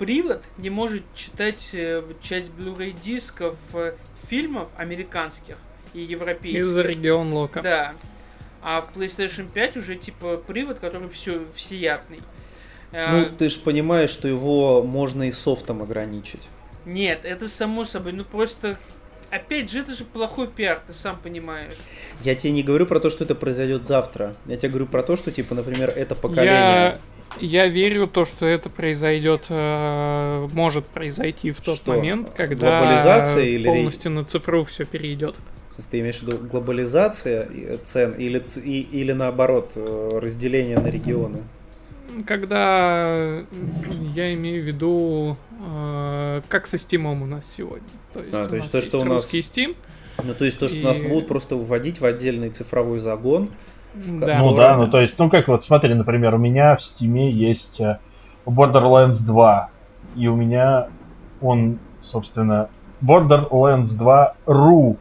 [0.00, 3.92] привод не может читать э, часть Blu-ray дисков э,
[4.26, 5.58] фильмов американских
[5.92, 6.62] и европейских.
[6.62, 7.60] Из-за регион лока.
[7.60, 7.94] Да.
[8.62, 12.20] А в PlayStation 5 уже типа привод, который все всеядный.
[12.92, 16.48] Э, Ну, ты же понимаешь, что его можно и софтом ограничить.
[16.86, 18.78] Нет, это само собой, ну просто...
[19.28, 21.74] Опять же, это же плохой пиар, ты сам понимаешь.
[22.22, 24.34] Я тебе не говорю про то, что это произойдет завтра.
[24.46, 26.52] Я тебе говорю про то, что, типа, например, это поколение.
[26.52, 26.98] я
[27.38, 31.92] верю то, что это произойдет, э, может произойти в тот Что?
[31.92, 35.34] момент, когда Глобализация или- полностью на цифру все перейдет.
[35.34, 37.48] То есть Ты имеешь в виду глобализация
[37.82, 41.38] цен или, и- или наоборот, э, разделение на регионы?
[42.26, 43.44] Когда
[44.14, 47.88] я имею в виду, э, как со Steam у нас сегодня.
[48.12, 49.76] То есть, А, то есть то, что у нас- Steam.
[50.22, 53.48] Ну, то есть то, что И- нас будут просто выводить в отдельный цифровой загон.
[53.94, 54.38] Да.
[54.42, 57.80] Ну да, ну то есть, ну как вот, смотри, например, у меня в Стиме есть
[57.80, 57.98] э,
[58.46, 59.70] Borderlands 2,
[60.16, 60.88] и у меня
[61.42, 62.68] он, собственно,
[63.02, 64.96] Borderlands 2 RU.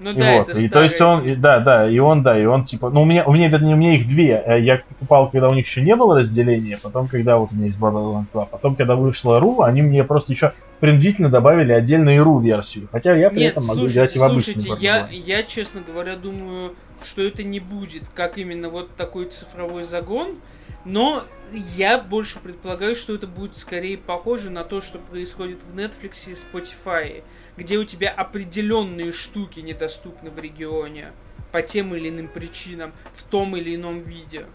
[0.00, 2.38] Ну И да, вот, это и то есть он, и- да, да, и он, да,
[2.38, 4.42] и он типа, ну у меня, у меня, вернее, у меня их две.
[4.44, 7.66] Э, Я покупал, когда у них еще не было разделения, потом, когда вот у меня
[7.66, 12.42] есть Borderlands 2, потом, когда вышла RU, они мне просто еще принудительно добавили отдельную RU
[12.42, 12.88] версию.
[12.90, 15.12] Хотя я при Нет, этом могу слушайте, взять и в обычный слушайте, я, Borderlands.
[15.12, 16.72] я, честно говоря, думаю,
[17.02, 20.38] что это не будет как именно вот такой цифровой загон,
[20.84, 26.28] но я больше предполагаю, что это будет скорее похоже на то, что происходит в Netflix
[26.30, 27.22] и Spotify,
[27.56, 31.12] где у тебя определенные штуки недоступны в регионе
[31.52, 34.46] по тем или иным причинам, в том или ином виде.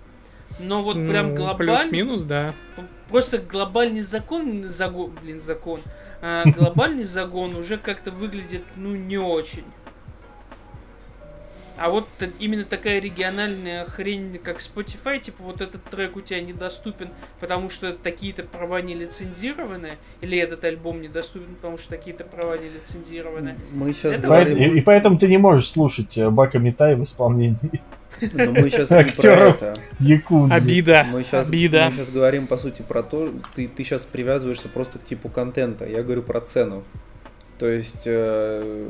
[0.60, 1.78] Но вот прям Ну, глобально...
[1.78, 2.54] Плюс-минус, да.
[3.08, 5.80] Просто глобальный закон, загон, блин, закон,
[6.22, 9.64] а, глобальный загон уже как-то выглядит, ну, не очень.
[11.80, 12.08] А вот
[12.40, 17.10] именно такая региональная хрень, как Spotify, типа вот этот трек у тебя недоступен,
[17.40, 22.70] потому что такие-то права не лицензированы, или этот альбом недоступен, потому что такие-то права не
[22.70, 23.56] лицензированы.
[23.72, 27.04] Мы сейчас Это говорим, И, и поэтому ты не можешь слушать э, Бака Митай в
[27.04, 27.82] исполнении
[28.34, 29.76] но мы сейчас не про это.
[30.00, 30.54] Якудзы.
[30.54, 31.06] Обида.
[31.12, 31.86] Мы сейчас, Обида.
[31.86, 35.88] мы сейчас говорим, по сути, про то, ты, ты сейчас привязываешься просто к типу контента.
[35.88, 36.84] Я говорю про цену.
[37.60, 38.90] То есть, э,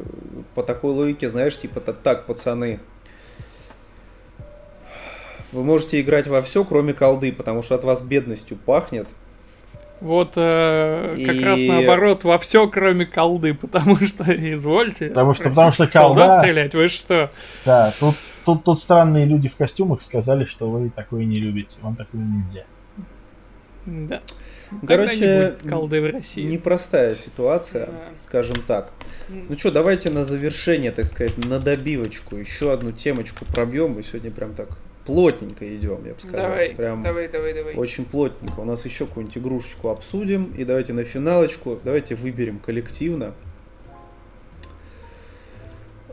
[0.53, 2.79] по такой логике, знаешь, типа, та- так, пацаны,
[5.51, 9.07] вы можете играть во все, кроме колды, потому что от вас бедностью пахнет.
[10.01, 15.07] Вот э, как И- раз наоборот, во все, кроме колды, потому что, извольте.
[15.09, 17.31] Потому что- потому что колда- стрелять, вы что?
[17.65, 18.15] Да, тут,
[18.45, 21.75] тут, тут странные люди в костюмах сказали, что вы такое не любите.
[21.81, 22.63] Вам такое нельзя.
[23.87, 24.21] Да.
[24.87, 26.43] Короче, не будет колды в России.
[26.43, 27.91] Непростая ситуация, Да.
[28.17, 28.93] скажем так.
[29.29, 33.91] Ну что, давайте на завершение, так сказать, на добивочку еще одну темочку пробьем.
[33.91, 34.69] Мы сегодня прям так
[35.05, 36.49] плотненько идем, я бы сказал.
[36.49, 37.75] Давай, Прям давай, давай, давай.
[37.75, 38.59] очень плотненько.
[38.59, 40.53] У нас еще какую-нибудь игрушечку обсудим.
[40.57, 43.33] И давайте на финалочку, давайте выберем коллективно.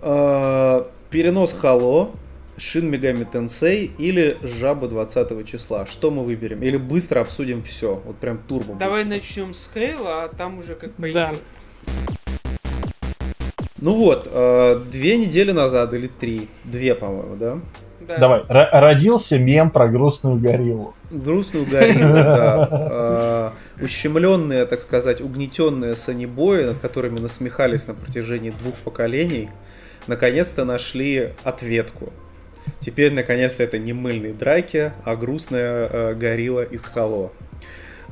[0.03, 2.13] А, Перенос Хало,
[2.59, 5.87] Шин Мегами Тенсей или Жаба 20 числа.
[5.87, 6.63] Что мы выберем?
[6.63, 8.01] Или быстро обсудим все?
[8.05, 8.75] Вот прям турбо.
[8.75, 9.15] Давай быстро.
[9.17, 11.03] начнем с Хейла, а там уже как Да.
[11.03, 11.39] пойдет.
[13.81, 17.59] Ну вот, э, две недели назад или три, две, по-моему, да?
[18.01, 18.19] Да.
[18.19, 20.95] Давай, ро- родился мем про грустную гориллу.
[21.11, 23.53] Грустную гориллу, да.
[23.79, 29.51] Э, ущемленные, так сказать, угнетенные санибои, над которыми насмехались на протяжении двух поколений,
[30.07, 32.13] наконец-то нашли ответку.
[32.87, 37.33] Теперь, наконец-то, это не мыльные драки, а грустная э, горилла из Хало.
[37.43, 37.57] Э,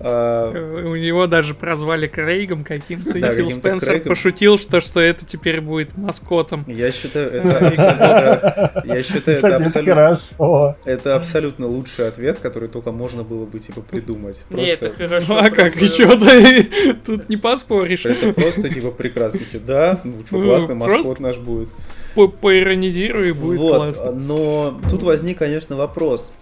[0.00, 3.16] Э, У него даже прозвали Крейгом каким-то.
[3.16, 4.08] и Да, Фил каким-то Спенсер Крейгом.
[4.08, 6.64] пошутил, что, что это теперь будет маскотом.
[6.66, 13.22] Я считаю, это абсолютно, я считаю, это абсолютно, это абсолютно лучший ответ, который только можно
[13.22, 14.44] было бы типа придумать.
[14.50, 15.38] Не, это хорошо.
[15.44, 15.78] А как, правда.
[15.80, 18.06] еще ты тут не поспоришь.
[18.06, 19.40] Это просто типа прекрасно.
[19.40, 21.68] Такие, Да, ну что, Ну, классный маскот наш будет.
[22.14, 24.12] По- Поиронизируй, и будет вот, классно.
[24.12, 26.32] но тут возник, конечно, вопрос.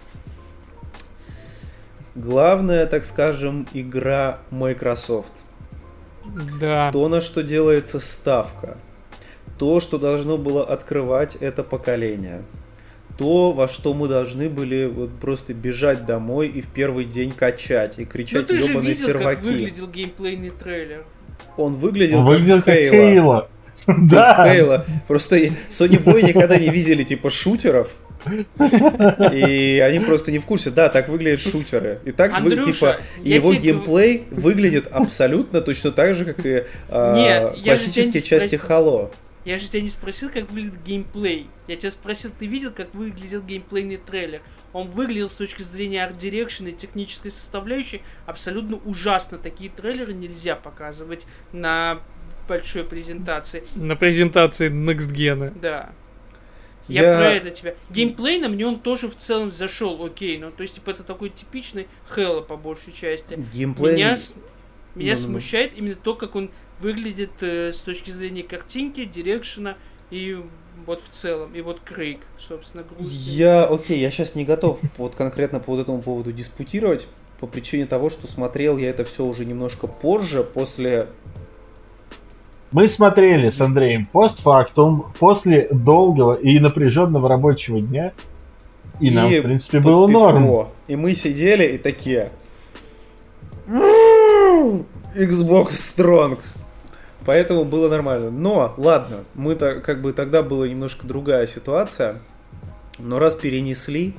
[2.15, 5.31] Главная, так скажем, игра Microsoft.
[6.59, 6.91] Да.
[6.91, 8.77] То, на что делается ставка.
[9.57, 12.43] То, что должно было открывать это поколение.
[13.17, 17.99] То, во что мы должны были вот просто бежать домой и в первый день качать
[17.99, 19.45] и Ну кричать ты же ебаные видел, как серваки.
[19.45, 21.05] выглядел геймплейный трейлер.
[21.57, 22.89] Он выглядел, Он выглядел как Halo.
[22.89, 23.41] Хейла.
[23.41, 23.52] Да.
[24.09, 24.47] Да.
[24.47, 24.85] Хейла.
[25.07, 25.37] Просто
[25.69, 27.91] Sony Boy никогда не видели типа шутеров.
[28.25, 30.71] И они просто не в курсе.
[30.71, 31.99] Да, так выглядят шутеры.
[32.05, 36.45] И так вы, Андрюша, типа, я его тебе геймплей выглядит абсолютно точно так же, как
[36.45, 38.55] и а, Нет, классические части.
[38.55, 39.11] Halo.
[39.45, 41.47] Я же тебя не спросил, как выглядит геймплей.
[41.67, 44.41] Я тебя спросил, ты видел, как выглядел геймплейный трейлер?
[44.71, 49.37] Он выглядел с точки зрения арт-дирекшена и технической составляющей абсолютно ужасно.
[49.37, 51.99] Такие трейлеры нельзя показывать на
[52.47, 53.63] большой презентации.
[53.75, 55.57] На презентации Next Gen.
[55.59, 55.91] Да.
[56.87, 57.75] Я, про это тебя.
[57.89, 60.37] Геймплей на мне он тоже в целом зашел, окей.
[60.37, 63.35] Ну, то есть, типа, это такой типичный Хэлло по большей части.
[63.53, 63.95] Геймплей...
[63.95, 64.17] Меня,
[64.95, 65.15] меня Ну-ну-ну.
[65.15, 69.77] смущает именно то, как он выглядит э, с точки зрения картинки, дирекшена
[70.11, 70.43] и
[70.85, 71.55] вот в целом.
[71.55, 73.07] И вот Крейг, собственно, грустный.
[73.07, 77.07] Я, окей, я сейчас не готов вот конкретно по вот этому поводу диспутировать,
[77.39, 81.07] по причине того, что смотрел я это все уже немножко позже, после...
[82.73, 88.13] Мы смотрели с Андреем постфактум после долгого и напряженного рабочего дня.
[88.99, 90.43] И, нам, в принципе, было норм.
[90.43, 90.67] пивко.
[90.87, 92.31] И мы сидели и такие...
[93.67, 96.39] «М, Xbox Strong.
[97.25, 98.31] Поэтому было нормально.
[98.31, 102.21] Но, ладно, мы-то как бы тогда была немножко другая ситуация.
[102.97, 104.15] Но раз перенесли,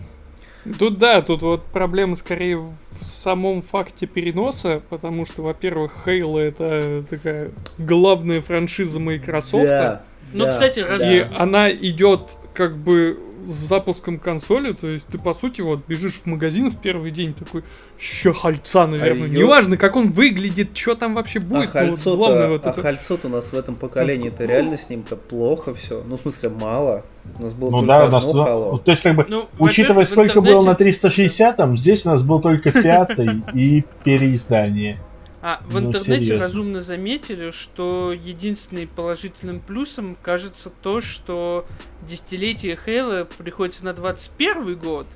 [0.78, 7.04] Тут да, тут вот проблема скорее в самом факте переноса, потому что, во-первых, Halo это
[7.08, 9.64] такая главная франшиза Microsoft.
[9.66, 10.02] да,
[10.32, 15.18] Ну, да, кстати, разве- И она идет как бы с запуском консоли, то есть ты
[15.18, 17.62] по сути вот бежишь в магазин в первый день такой,
[17.98, 21.70] ща хальца, наверное, А её- неважно, как он выглядит, что там вообще А будет, вот
[21.72, 22.80] Хальцо-то, главное вот а это.
[22.80, 26.02] Хальцо-то у нас в этом поколении-то реально с ним-то плохо все.
[26.06, 27.04] Ну, в смысле, мало.
[27.38, 28.32] У нас было Ну только да, у нас...
[28.32, 32.22] ну, то есть, как бы, Ну, учитывая, сколько было на интернете- 360, здесь у нас
[32.22, 34.98] был только пятый и переиздание.
[35.42, 36.38] А в Ну, интернете серьезно.
[36.46, 41.66] разумно заметили, что единственным положительным плюсом кажется то, что
[42.06, 45.06] десятилетие Хейла приходится на 21 год,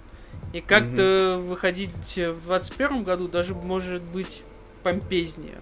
[0.52, 4.42] и как-то выходить в 21 году даже может быть
[4.82, 5.58] помпезнее.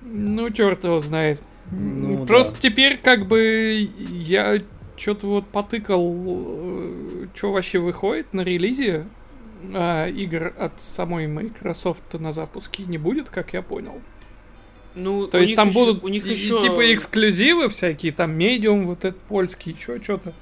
[0.00, 1.40] Ну, черт его знает.
[1.70, 2.58] Ну, Просто да.
[2.60, 4.60] теперь как бы я
[5.02, 6.02] что-то вот потыкал,
[7.34, 9.06] что вообще выходит на релизе,
[9.74, 14.00] а игр от самой Microsoft на запуске не будет, как я понял.
[14.94, 19.04] Ну, То есть там ещё- будут у них еще типа эксклюзивы всякие, там Medium, вот
[19.04, 20.32] этот польский, еще что-то.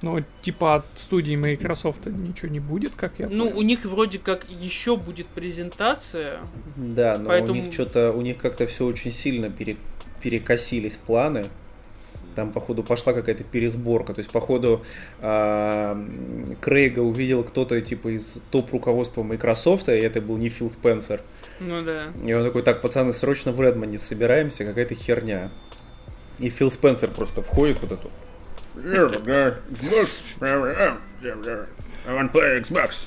[0.00, 3.58] Но типа от студии Microsoft ничего не будет, как я Ну, понял.
[3.58, 6.38] у них вроде как еще будет презентация.
[6.76, 9.76] Да, но Поэтому- у них что-то, у них как-то все очень сильно пере-
[10.22, 11.46] перекосились планы.
[12.34, 14.14] Там, походу, пошла какая-то пересборка.
[14.14, 14.84] То есть, походу,
[15.20, 15.98] а,
[16.60, 21.20] Крейга увидел кто-то, типа, из топ-руководства Microsoft, и это был не Фил Спенсер.
[21.60, 22.04] Ну да.
[22.24, 25.50] И он такой, так, пацаны, срочно в Редмонде собираемся, какая-то херня.
[26.38, 28.10] И Фил Спенсер просто входит вот эту.
[29.70, 30.10] Xbox.
[32.06, 33.06] I want to play Xbox.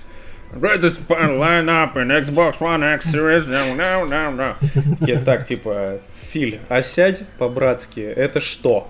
[0.53, 3.47] Greatest lineup in Xbox One X series.
[3.47, 4.55] No, no, no, no.
[4.99, 5.99] Такие, так, типа,
[6.32, 8.88] Филь, осядь по-братски, это что?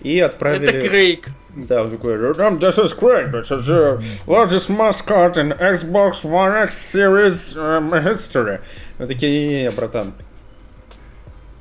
[0.00, 0.72] И отправили...
[0.72, 1.28] Это Крейг.
[1.54, 3.30] Да, он такой, this is great.
[3.32, 8.60] This is the largest mascot in Xbox One X series um, history.
[8.98, 10.14] Мы такие, не-не-не, братан,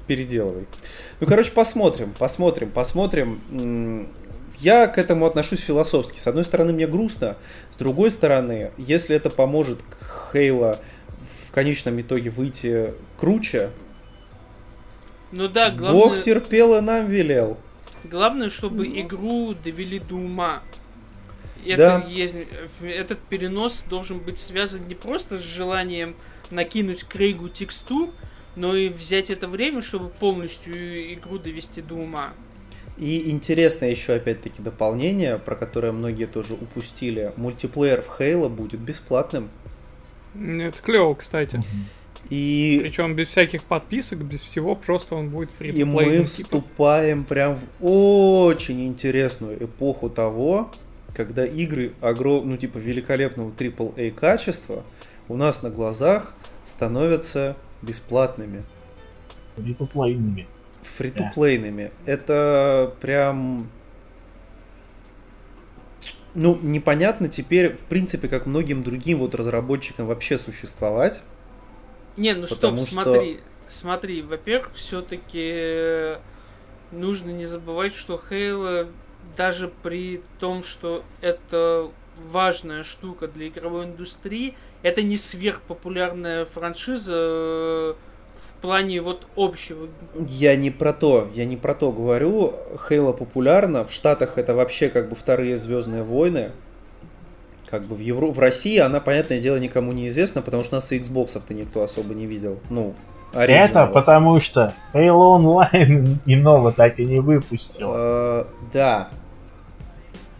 [0.07, 0.67] переделывай.
[1.19, 4.07] Ну, короче, посмотрим, посмотрим, посмотрим.
[4.59, 6.17] Я к этому отношусь философски.
[6.17, 7.35] С одной стороны, мне грустно,
[7.71, 9.79] с другой стороны, если это поможет
[10.31, 10.79] Хейла
[11.47, 13.71] в конечном итоге выйти круче,
[15.31, 17.57] Ну да, главное, Бог терпел и нам велел.
[18.03, 20.61] главное, чтобы игру довели до ума.
[21.65, 22.07] Это Да.
[22.07, 22.35] есть-
[22.81, 26.15] этот перенос должен быть связан не просто с желанием
[26.49, 28.09] накинуть Крейгу текстур,
[28.55, 32.31] но и взять это время, чтобы полностью игру довести до ума.
[32.97, 37.31] И интересное еще опять-таки дополнение, про которое многие тоже упустили.
[37.37, 39.49] Мультиплеер в Хейла будет бесплатным.
[40.35, 41.61] Это клево, кстати.
[42.29, 47.55] И Причем без всяких подписок, без всего, просто он будет фри И мы вступаем прям
[47.55, 50.71] в очень интересную эпоху того,
[51.15, 52.47] когда игры огром...
[52.47, 54.83] ну типа великолепного AAA качества
[55.27, 56.33] у нас на глазах
[56.65, 58.63] становятся бесплатными,
[59.55, 60.47] Фритуплейными.
[60.83, 61.91] фри-то-плейными.
[62.05, 63.69] Это прям
[66.35, 71.21] ну, непонятно теперь, в принципе, как многим другим вот разработчикам вообще существовать.
[72.19, 73.39] Не, ну стоп, Потому что- смотри.
[73.67, 76.17] Смотри, во-первых, все-таки
[76.91, 78.87] нужно не забывать, что Halo
[79.37, 87.93] даже при том, что это важная штука для игровой индустрии, это не сверхпопулярная франшиза э,
[88.33, 89.87] в плане вот общего.
[90.27, 92.55] Я не про то, я не про то говорю.
[92.87, 93.85] Хейла популярна.
[93.85, 96.51] В Штатах это вообще как бы вторые Звездные войны.
[97.69, 98.27] Как бы в, Евро...
[98.27, 101.83] в России она, понятное дело, никому не известна, потому что у нас и Xbox-то никто
[101.83, 102.59] особо не видел.
[102.69, 102.95] Ну,
[103.31, 103.93] Это оригиналов.
[103.93, 107.91] потому что Halo Online иного так и не выпустил.
[107.93, 109.09] Э, Да.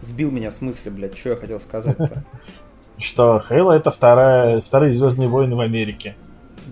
[0.02, 2.24] Сбил меня с мысли, блядь, что я хотел сказать-то.
[2.98, 6.16] Что Halo это вторая, вторые Звездные войны в Америке.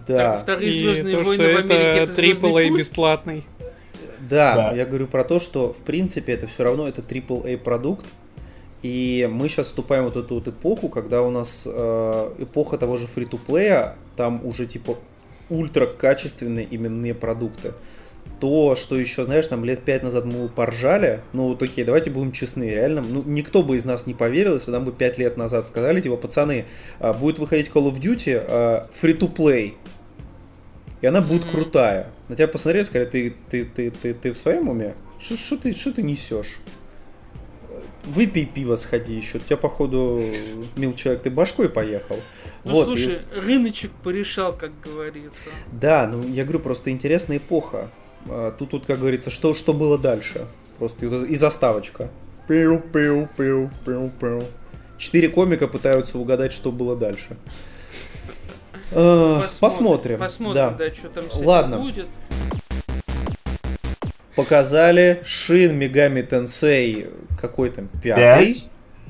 [0.07, 2.79] Так, Да, вторые И Звездные то, что войны в Америке это это «Звездный AAA путь».
[2.81, 3.47] бесплатный.
[4.29, 4.73] да, Да.
[4.73, 8.05] я говорю про то, что, в принципе, это все равно это AAA продукт,
[8.83, 12.97] и мы сейчас вступаем в вот эту вот эпоху, когда у нас э, эпоха того
[12.97, 14.97] же фри-то-плея, там уже типа
[15.51, 17.73] ультра качественные именные продукты.
[18.41, 22.31] То, что еще, знаешь, там лет пять назад мы поржали, ну вот окей, давайте будем
[22.31, 25.67] честны, реально, ну никто бы из нас не поверил, если нам бы пять лет назад
[25.67, 26.67] сказали, типа, пацаны,
[27.01, 29.75] а, будет выходить Call of Duty free-to-play,
[31.01, 31.51] и она будет Мгм.
[31.53, 32.11] крутая.
[32.29, 34.95] На тебя посмотрели сказали, ты, ты, ты, ты, ты в своем уме?
[35.19, 36.59] Что ты, что ты несешь?
[38.09, 39.39] Выпей пиво, сходи еще.
[39.39, 40.23] У тебя, походу,
[40.77, 42.17] мил человек, ты башкой поехал.
[42.65, 45.39] Ну Вот, и- слушай, рыночек порешал, как говорится.
[45.73, 47.91] Да, ну я говорю, просто интересная эпоха.
[48.27, 50.47] А, Тут, тут как говорится, что, что было дальше.
[50.79, 52.11] Просто и, и заставочка.
[52.49, 54.43] Пиу, пиу, пиу, пиу, пиу.
[54.97, 57.37] Четыре комика пытаются угадать, что было дальше.
[58.91, 60.19] Э, Посмотрим.
[60.19, 60.71] Посмотрим, да.
[60.71, 61.79] да, что там с Ладно.
[61.79, 62.07] будет.
[64.39, 67.11] Показали Shin Megami Tensei
[67.41, 68.55] какой там пятый.
[68.55, 68.69] Пять.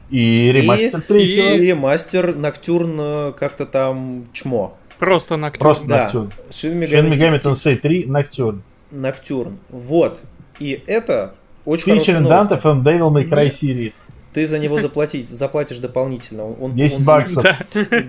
[0.09, 1.49] И ремастер И- третьего.
[1.55, 4.79] И ремастер Ноктюрн э, как-то там чмо.
[4.99, 5.61] Просто Ноктюрн.
[5.61, 6.03] Просто Да.
[6.05, 6.33] Ноктюрн.
[6.49, 8.63] Shin Shin Megami, Megami Tensei 3 Ноктюрн.
[8.91, 9.59] Ноктюрн.
[9.69, 10.23] Вот.
[10.61, 11.35] И это
[11.67, 12.51] очень хорошая Featuring новость.
[12.53, 13.49] Dante from Devil May Cry.
[13.51, 13.93] Series.
[14.33, 16.45] Ты за него заплатить, заплатишь дополнительно.
[16.45, 17.45] Он, он- 10 он- баксов.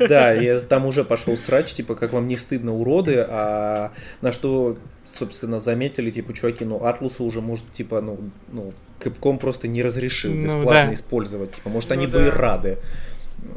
[0.10, 3.92] Да, я там уже пошел срач, типа, как вам не стыдно, уроды, а
[4.22, 8.18] на что, собственно, заметили, типа, чуваки, ну, Атлусу уже, может, типа, ну,
[8.52, 10.94] ну, Capcom просто не разрешил Ну, бесплатно да.
[10.94, 11.54] использовать.
[11.54, 12.20] Типа, может, Ну, они да.
[12.20, 12.78] бы и рады.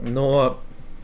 [0.02, 0.60] Но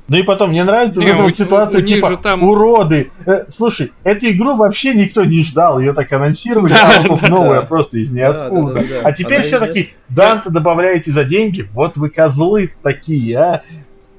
[0.08, 3.10] Ну и потом, мне нравится Не, вот эта вот ситуация, типа, там- уроды.
[3.26, 7.28] Э, слушай, эту игру вообще никто не ждал, ее так анонсировали, Да, а тут да,
[7.28, 7.66] новая да.
[7.66, 8.74] просто из Да, да, ниоткуда.
[8.74, 9.00] да, да.
[9.04, 13.62] А теперь Она все из- такие, Данте добавляете за деньги, вот вы козлы такие, а.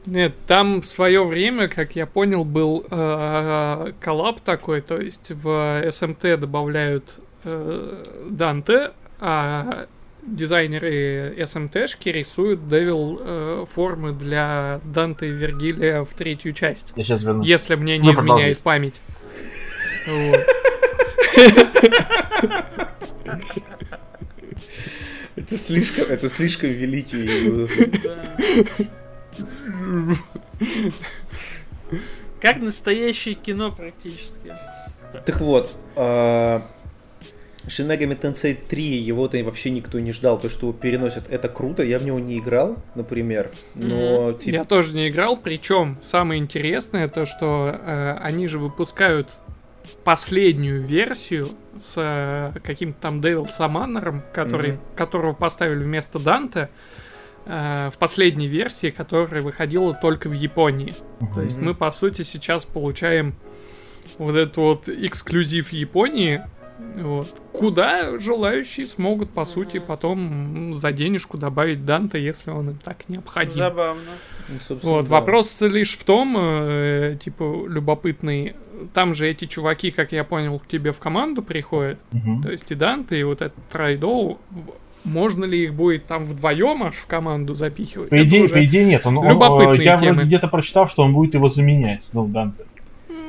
[0.06, 5.84] Нет, там в свое время, как я понял, был э, коллаб такой, то есть в
[5.92, 9.86] СМТ добавляют э, Данте, а
[10.36, 16.93] дизайнеры СМТшки рисуют Девил э, формы для Данте и Вергилия в третью часть.
[16.95, 17.47] Я сейчас вернусь.
[17.47, 19.01] Если мне не Ну, изменяет память.
[25.36, 27.67] Это слишком, это слишком великий.
[32.41, 34.53] Как настоящее кино практически.
[35.25, 36.69] Так вот, а,
[37.70, 41.84] Shin Megami Tensei 3, его-то вообще никто не ждал, то, что его переносят, это круто,
[41.84, 47.07] я в него не играл, например, но, типа, Я тоже не играл, причем самое интересное
[47.07, 49.39] то, что э, они же выпускают
[50.03, 54.82] последнюю версию с э, каким-то там Девил Саманнером, который, Мгм.
[54.95, 56.70] которого поставили вместо Данте,
[57.45, 60.93] э, в последней версии, которая выходила только в Японии.
[61.34, 63.36] То есть мы, по сути, сейчас получаем
[64.17, 66.41] вот этот вот эксклюзив Японии,
[66.95, 73.07] вот, куда желающие смогут, по сути, потом за денежку добавить Данте, если он им так
[73.09, 73.51] необходим.
[73.51, 74.01] Забавно.
[74.49, 75.11] ну, Вот, да.
[75.11, 78.55] вопрос лишь в том, э, типа, любопытный,
[78.93, 82.41] там же эти чуваки, как я понял, к тебе в команду приходят, Мгм.
[82.43, 84.39] то есть и Данте, и вот этот Трайдоу,
[85.05, 88.09] можно ли их будет там вдвоем аж в команду запихивать?
[88.09, 89.05] По идее, по идее нет.
[89.05, 90.13] Он, он, любопытные э, я темы.
[90.13, 92.65] вроде где-то прочитал, что он будет его заменять, ну, Данте.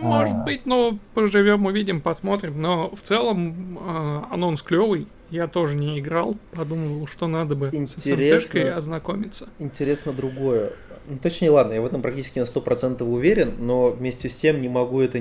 [0.03, 0.45] Может А.
[0.45, 2.61] быть, но поживем, увидим, посмотрим.
[2.61, 5.07] Но в целом э, анонс клевый.
[5.31, 8.59] Я тоже не играл, подумал, что надо бы с Интересно.
[8.59, 9.49] SMT-шкой ознакомиться.
[9.61, 10.72] Интересно другое.
[11.09, 14.69] Ну, точнее, ладно, я в этом практически на 100% уверен, но вместе с тем не
[14.69, 15.20] могу это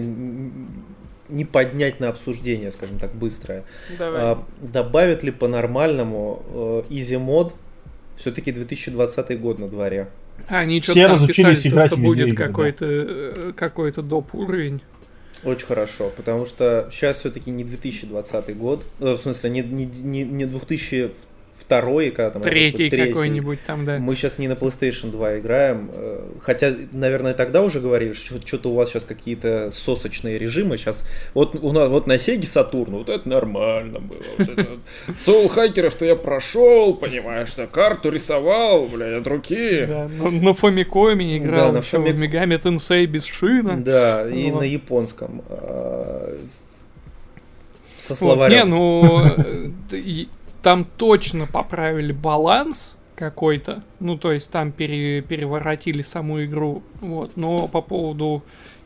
[1.30, 3.64] не поднять на обсуждение, скажем так, быстрое.
[3.98, 4.22] Давай.
[4.22, 7.53] А, добавят ли по-нормальному э, Easy Mod?
[8.18, 10.10] Все-таки 2020 год на дворе.
[10.48, 13.52] А, они что-то разучились писали, играть то, что будет какой-то э, да.
[13.53, 14.82] какой доп уровень.
[15.44, 20.45] Очень хорошо, потому что сейчас все-таки не 2020 год, э, в смысле, не, не, не
[20.45, 21.11] 2000,
[21.60, 23.14] второй, когда там третий, третий.
[23.14, 23.99] какой-нибудь там, да.
[23.99, 28.69] Мы сейчас не на PlayStation 2 играем, э, хотя, наверное, тогда уже говорили, что что-то
[28.69, 30.77] у вас сейчас какие-то сосочные режимы.
[30.77, 34.19] Сейчас вот у нас вот на Sega Сатурн, вот это нормально было.
[34.38, 34.80] Вот.
[35.26, 39.86] Soul хакеров-то я прошел, понимаешь, да, карту рисовал, блядь, от руки.
[39.86, 42.11] Да, на, на Фомикоме не играл, да, на Фоми...
[42.11, 43.81] Мегами Тенсей без шина.
[43.84, 46.38] Да, и на японском а,
[47.98, 48.57] со словарем.
[48.57, 49.22] Не, ну
[49.91, 50.26] э,
[50.61, 53.84] там точно поправили баланс какой-то.
[53.99, 56.84] Ну, то есть там пере- переворотили саму игру.
[57.02, 57.36] Вот.
[57.36, 58.44] Но по поводу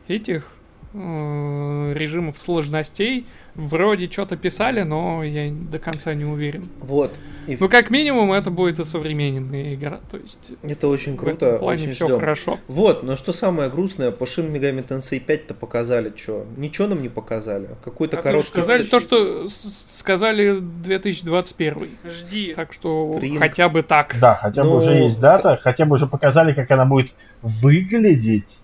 [0.08, 0.50] этих
[0.94, 3.26] режимов сложностей
[3.56, 6.64] вроде что-то писали, но я до конца не уверен.
[6.80, 7.14] Вот.
[7.46, 10.00] И Ну, как минимум, это будет осовремененная игра.
[10.10, 12.18] То есть это очень в круто, этом плане очень все ждем.
[12.20, 12.58] хорошо.
[12.68, 16.46] Вот, но что самое грустное, по Shin Megami Tensei 5-то показали, что?
[16.56, 17.68] Ничего нам не показали.
[17.84, 18.50] Какой-то Так, ну, короткий...
[18.50, 21.90] Сказали то, что сказали 2021.
[22.04, 22.54] Жди.
[22.54, 23.38] Так что Блин.
[23.38, 24.16] хотя бы так.
[24.20, 27.12] Да, хотя бы Ну, уже есть дата, хотя бы уже показали, как она будет
[27.42, 28.62] выглядеть.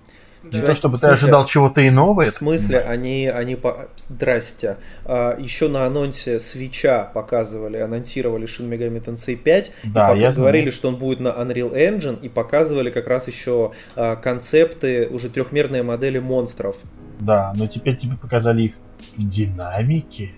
[0.52, 0.66] Не Да.
[0.68, 1.24] то, чтобы В ты смысле?
[1.24, 2.14] ожидал чего-то иного.
[2.14, 2.92] В это смысле, понимаю.
[2.98, 3.88] они, они по...
[3.96, 4.76] Здрасте.
[5.04, 9.72] А, еще на анонсе Свеча показывали, анонсировали Shin Megami Tensei 5.
[9.84, 13.72] Да, и я говорили, что он будет на Unreal Engine, и показывали как раз еще
[13.96, 16.76] а, концепты, уже трехмерные модели монстров.
[17.20, 18.74] Да, но теперь тебе показали их
[19.16, 20.32] в динамике.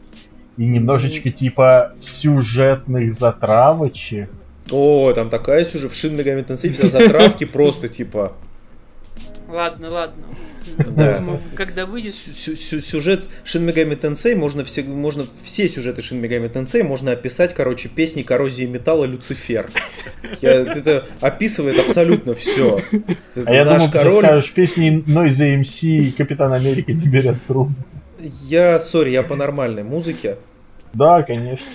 [0.59, 4.31] И немножечко типа сюжетных затравочек.
[4.71, 8.33] О, там такая сюжет в Shin Megami Tensei, все затравки просто типа...
[9.53, 10.25] Ладно, ладно.
[10.97, 11.23] Да.
[11.57, 12.15] Когда выйдет...
[12.15, 16.83] Сю- сю- сю- Сюжет Shin Megami Tensei можно все, можно все сюжеты Shin Megami Tensei
[16.85, 19.71] можно описать, короче, песни коррозии металла Люцифер.
[20.41, 22.81] Я- это описывает абсолютно все.
[23.45, 24.25] А я Наш думал, ты король.
[24.25, 27.75] скажешь песни Noise MC и Капитан Америка не берет трубку.
[28.21, 30.37] Я, сори, я по нормальной музыке.
[30.95, 31.67] Да, конечно.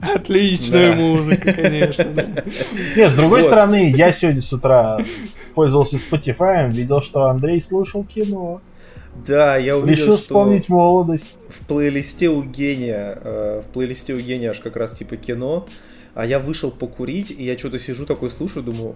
[0.00, 0.96] Отличная Да.
[0.96, 2.04] музыка, конечно.
[2.04, 2.24] да.
[2.96, 3.46] Нет, с другой Вот.
[3.46, 4.98] стороны, я сегодня с утра
[5.54, 8.60] пользовался Spotify, видел, что Андрей слушал кино.
[9.26, 11.36] Да, я увидел, Решил что вспомнить молодость.
[11.48, 15.66] в плейлисте у гения, э, в плейлисте у гения аж как раз типа кино,
[16.14, 18.94] а я вышел покурить, и я что-то сижу такой слушаю, думаю,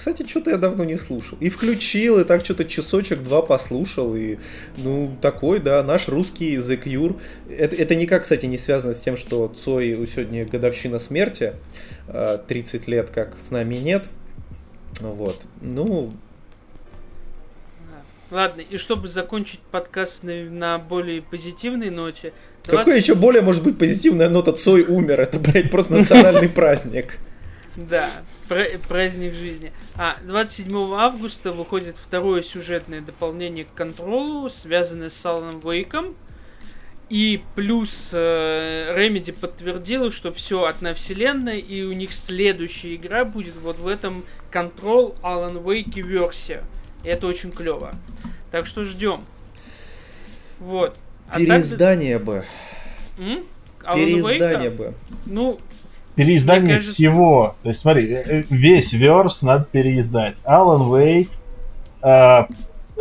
[0.00, 1.36] кстати, что-то я давно не слушал.
[1.40, 4.38] И включил, и так что-то часочек-два послушал, и,
[4.78, 7.20] ну, такой, да, наш русский The Cure.
[7.50, 11.52] Это, это никак, кстати, не связано с тем, что Цой сегодня годовщина смерти,
[12.08, 14.06] э, 30 лет как с нами нет.
[15.02, 16.14] Вот, ну,
[18.30, 22.32] Ладно, и чтобы закончить подкаст на, на более позитивной ноте...
[22.64, 25.20] какой 20 еще более может быть позитивная нота Цой умер?
[25.20, 27.18] Это, блядь, просто национальный праздник.
[27.76, 28.08] Да,
[28.88, 29.72] праздник жизни.
[29.96, 36.14] А 27 августа выходит второе сюжетное дополнение к контролу, связанное с Аланом Вейком.
[37.08, 43.56] И плюс э, Remedy подтвердила, что все одна вселенная, и у них следующая игра будет
[43.56, 46.62] вот в этом Control Alan Wake версия.
[47.02, 47.92] И это очень клево.
[48.52, 49.24] Так что ждем.
[50.60, 50.96] Вот.
[51.28, 51.38] А
[52.18, 52.44] так- бы.
[53.18, 53.44] М?
[53.82, 54.76] Alan Переиздание Wake'a?
[54.76, 54.94] бы.
[55.26, 55.60] Ну,
[56.20, 57.54] Переиздание Мне кажется- всего.
[57.62, 60.42] То есть, смотри, э, э, весь верс надо переиздать.
[60.44, 61.28] Alan Wake,
[62.02, 62.44] э,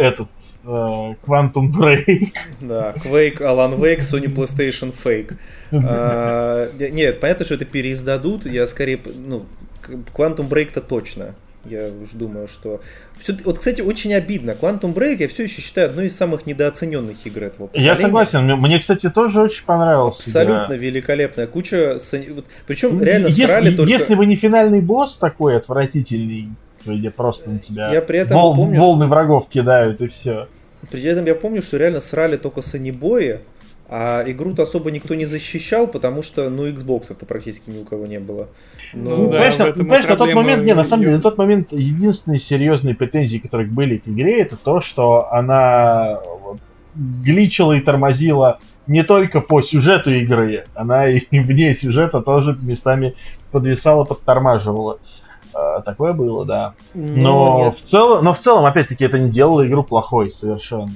[0.02, 0.30] этот,
[0.64, 2.32] э, Quantum Break.
[2.62, 5.36] Да, Quake, Alan Wake, Sony PlayStation Fake.
[5.74, 8.46] А, Нет, понятно, что это переиздадут.
[8.46, 9.46] Я скорее, ну,
[10.16, 11.36] Quantum Break-то точно.
[11.66, 12.80] Я уж думаю, что...
[13.20, 14.52] Всё- Вот, кстати, очень обидно.
[14.52, 17.90] Quantum Break я все еще считаю одной из самых недооцененных игр этого поколения.
[17.92, 20.20] Я согласен, мне- кстати, тоже очень понравился.
[20.22, 21.98] Абсолютно великолепная куча.
[22.30, 23.92] вот- Причем реально если, срали только...
[23.92, 26.48] если бы не финальный босс такой отвратительный,
[26.86, 30.48] где просто на тебя Я при этом вол- помню, волны врагов кидают и все.
[30.90, 33.40] При этом я помню, что реально срали только санибои,
[33.92, 38.20] а игру-то особо никто не защищал, потому что, ну, Xbox-то практически ни у кого не
[38.20, 38.48] было.
[38.94, 41.38] Ну Ну, да, понимаешь, на, понимаешь, на тот момент, не, на самом деле, на тот
[41.38, 46.20] момент единственные серьезные претензии, которые были к игре, это то, что она
[46.96, 53.16] гличила и тормозила не только по сюжету игры, она и вне сюжета тоже местами
[53.52, 55.00] подвисала, подтормаживала.
[55.54, 56.74] А, такое было, да.
[56.94, 60.92] Но Но нет, в целом, но в целом, опять-таки, это не делало игру плохой совершенно.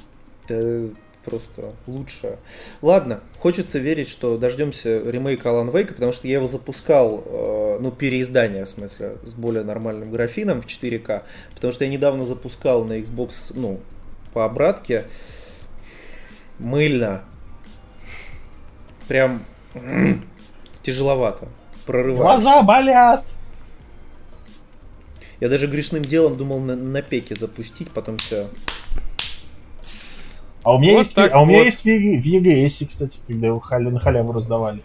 [1.24, 2.38] Просто лучше.
[2.82, 7.92] Ладно, хочется верить, что дождемся ремейка Alan Wake, потому что я его запускал, э, ну,
[7.92, 11.24] переиздание, в смысле, с более нормальным графином в 4К,
[11.56, 13.80] потому что я недавно запускал на Xbox, ну,
[14.34, 15.06] по обратке,
[16.60, 17.24] мыльно.
[19.08, 19.44] Прям
[20.82, 21.48] тяжеловато.
[21.86, 22.44] Прорываюсь.
[22.44, 23.26] Глаза болят!
[25.40, 28.48] Я даже грешным делом думал на, на пеке запустить, потом все.
[30.64, 31.66] А у меня Вот есть, а у меня вот.
[31.66, 34.82] есть в в EGS, кстати, когда его халя- на халяву раздавали.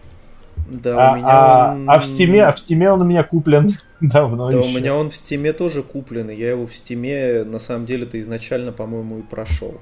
[0.69, 1.89] Да, А, у меня а- он...
[1.89, 4.75] а в стиме, а в стиме он у меня куплен давно Да, у еще.
[4.79, 8.71] меня он в стиме тоже куплен, и я его в стиме на самом деле-то изначально,
[8.71, 9.79] по-моему, и прошел.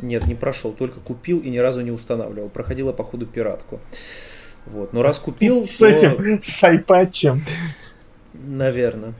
[0.00, 2.48] Нет, не прошел, только купил и ни разу не устанавливал.
[2.48, 3.78] Проходила, походу, пиратку.
[4.66, 4.92] Вот.
[4.92, 7.42] Но раз купил, С то, этим, с айпатчем.
[8.34, 9.12] наверное.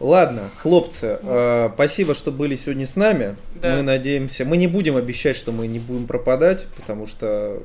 [0.00, 3.36] Ладно, хлопцы, э, спасибо, что были сегодня с нами.
[3.56, 3.76] Да.
[3.76, 7.62] Мы надеемся, мы не будем обещать, что мы не будем пропадать, потому что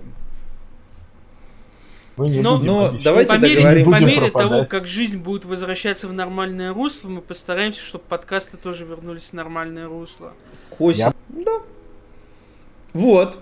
[2.17, 3.03] Мы не Но- будем но обещать.
[3.03, 3.99] давайте по мере, договоримся.
[3.99, 4.69] по мере того, пропадать.
[4.69, 9.87] как жизнь будет возвращаться в нормальное русло, мы постараемся, чтобы подкасты тоже вернулись в нормальное
[9.89, 10.31] русло.
[10.77, 11.11] Косим.
[11.29, 11.59] Да.
[12.93, 13.37] Вот.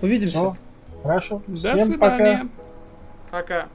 [0.00, 0.32] Увидимся.
[0.38, 0.56] Всё.
[1.02, 1.42] Хорошо.
[1.46, 2.16] До Всем пока.
[2.16, 2.48] свидания.
[3.30, 3.68] Пока.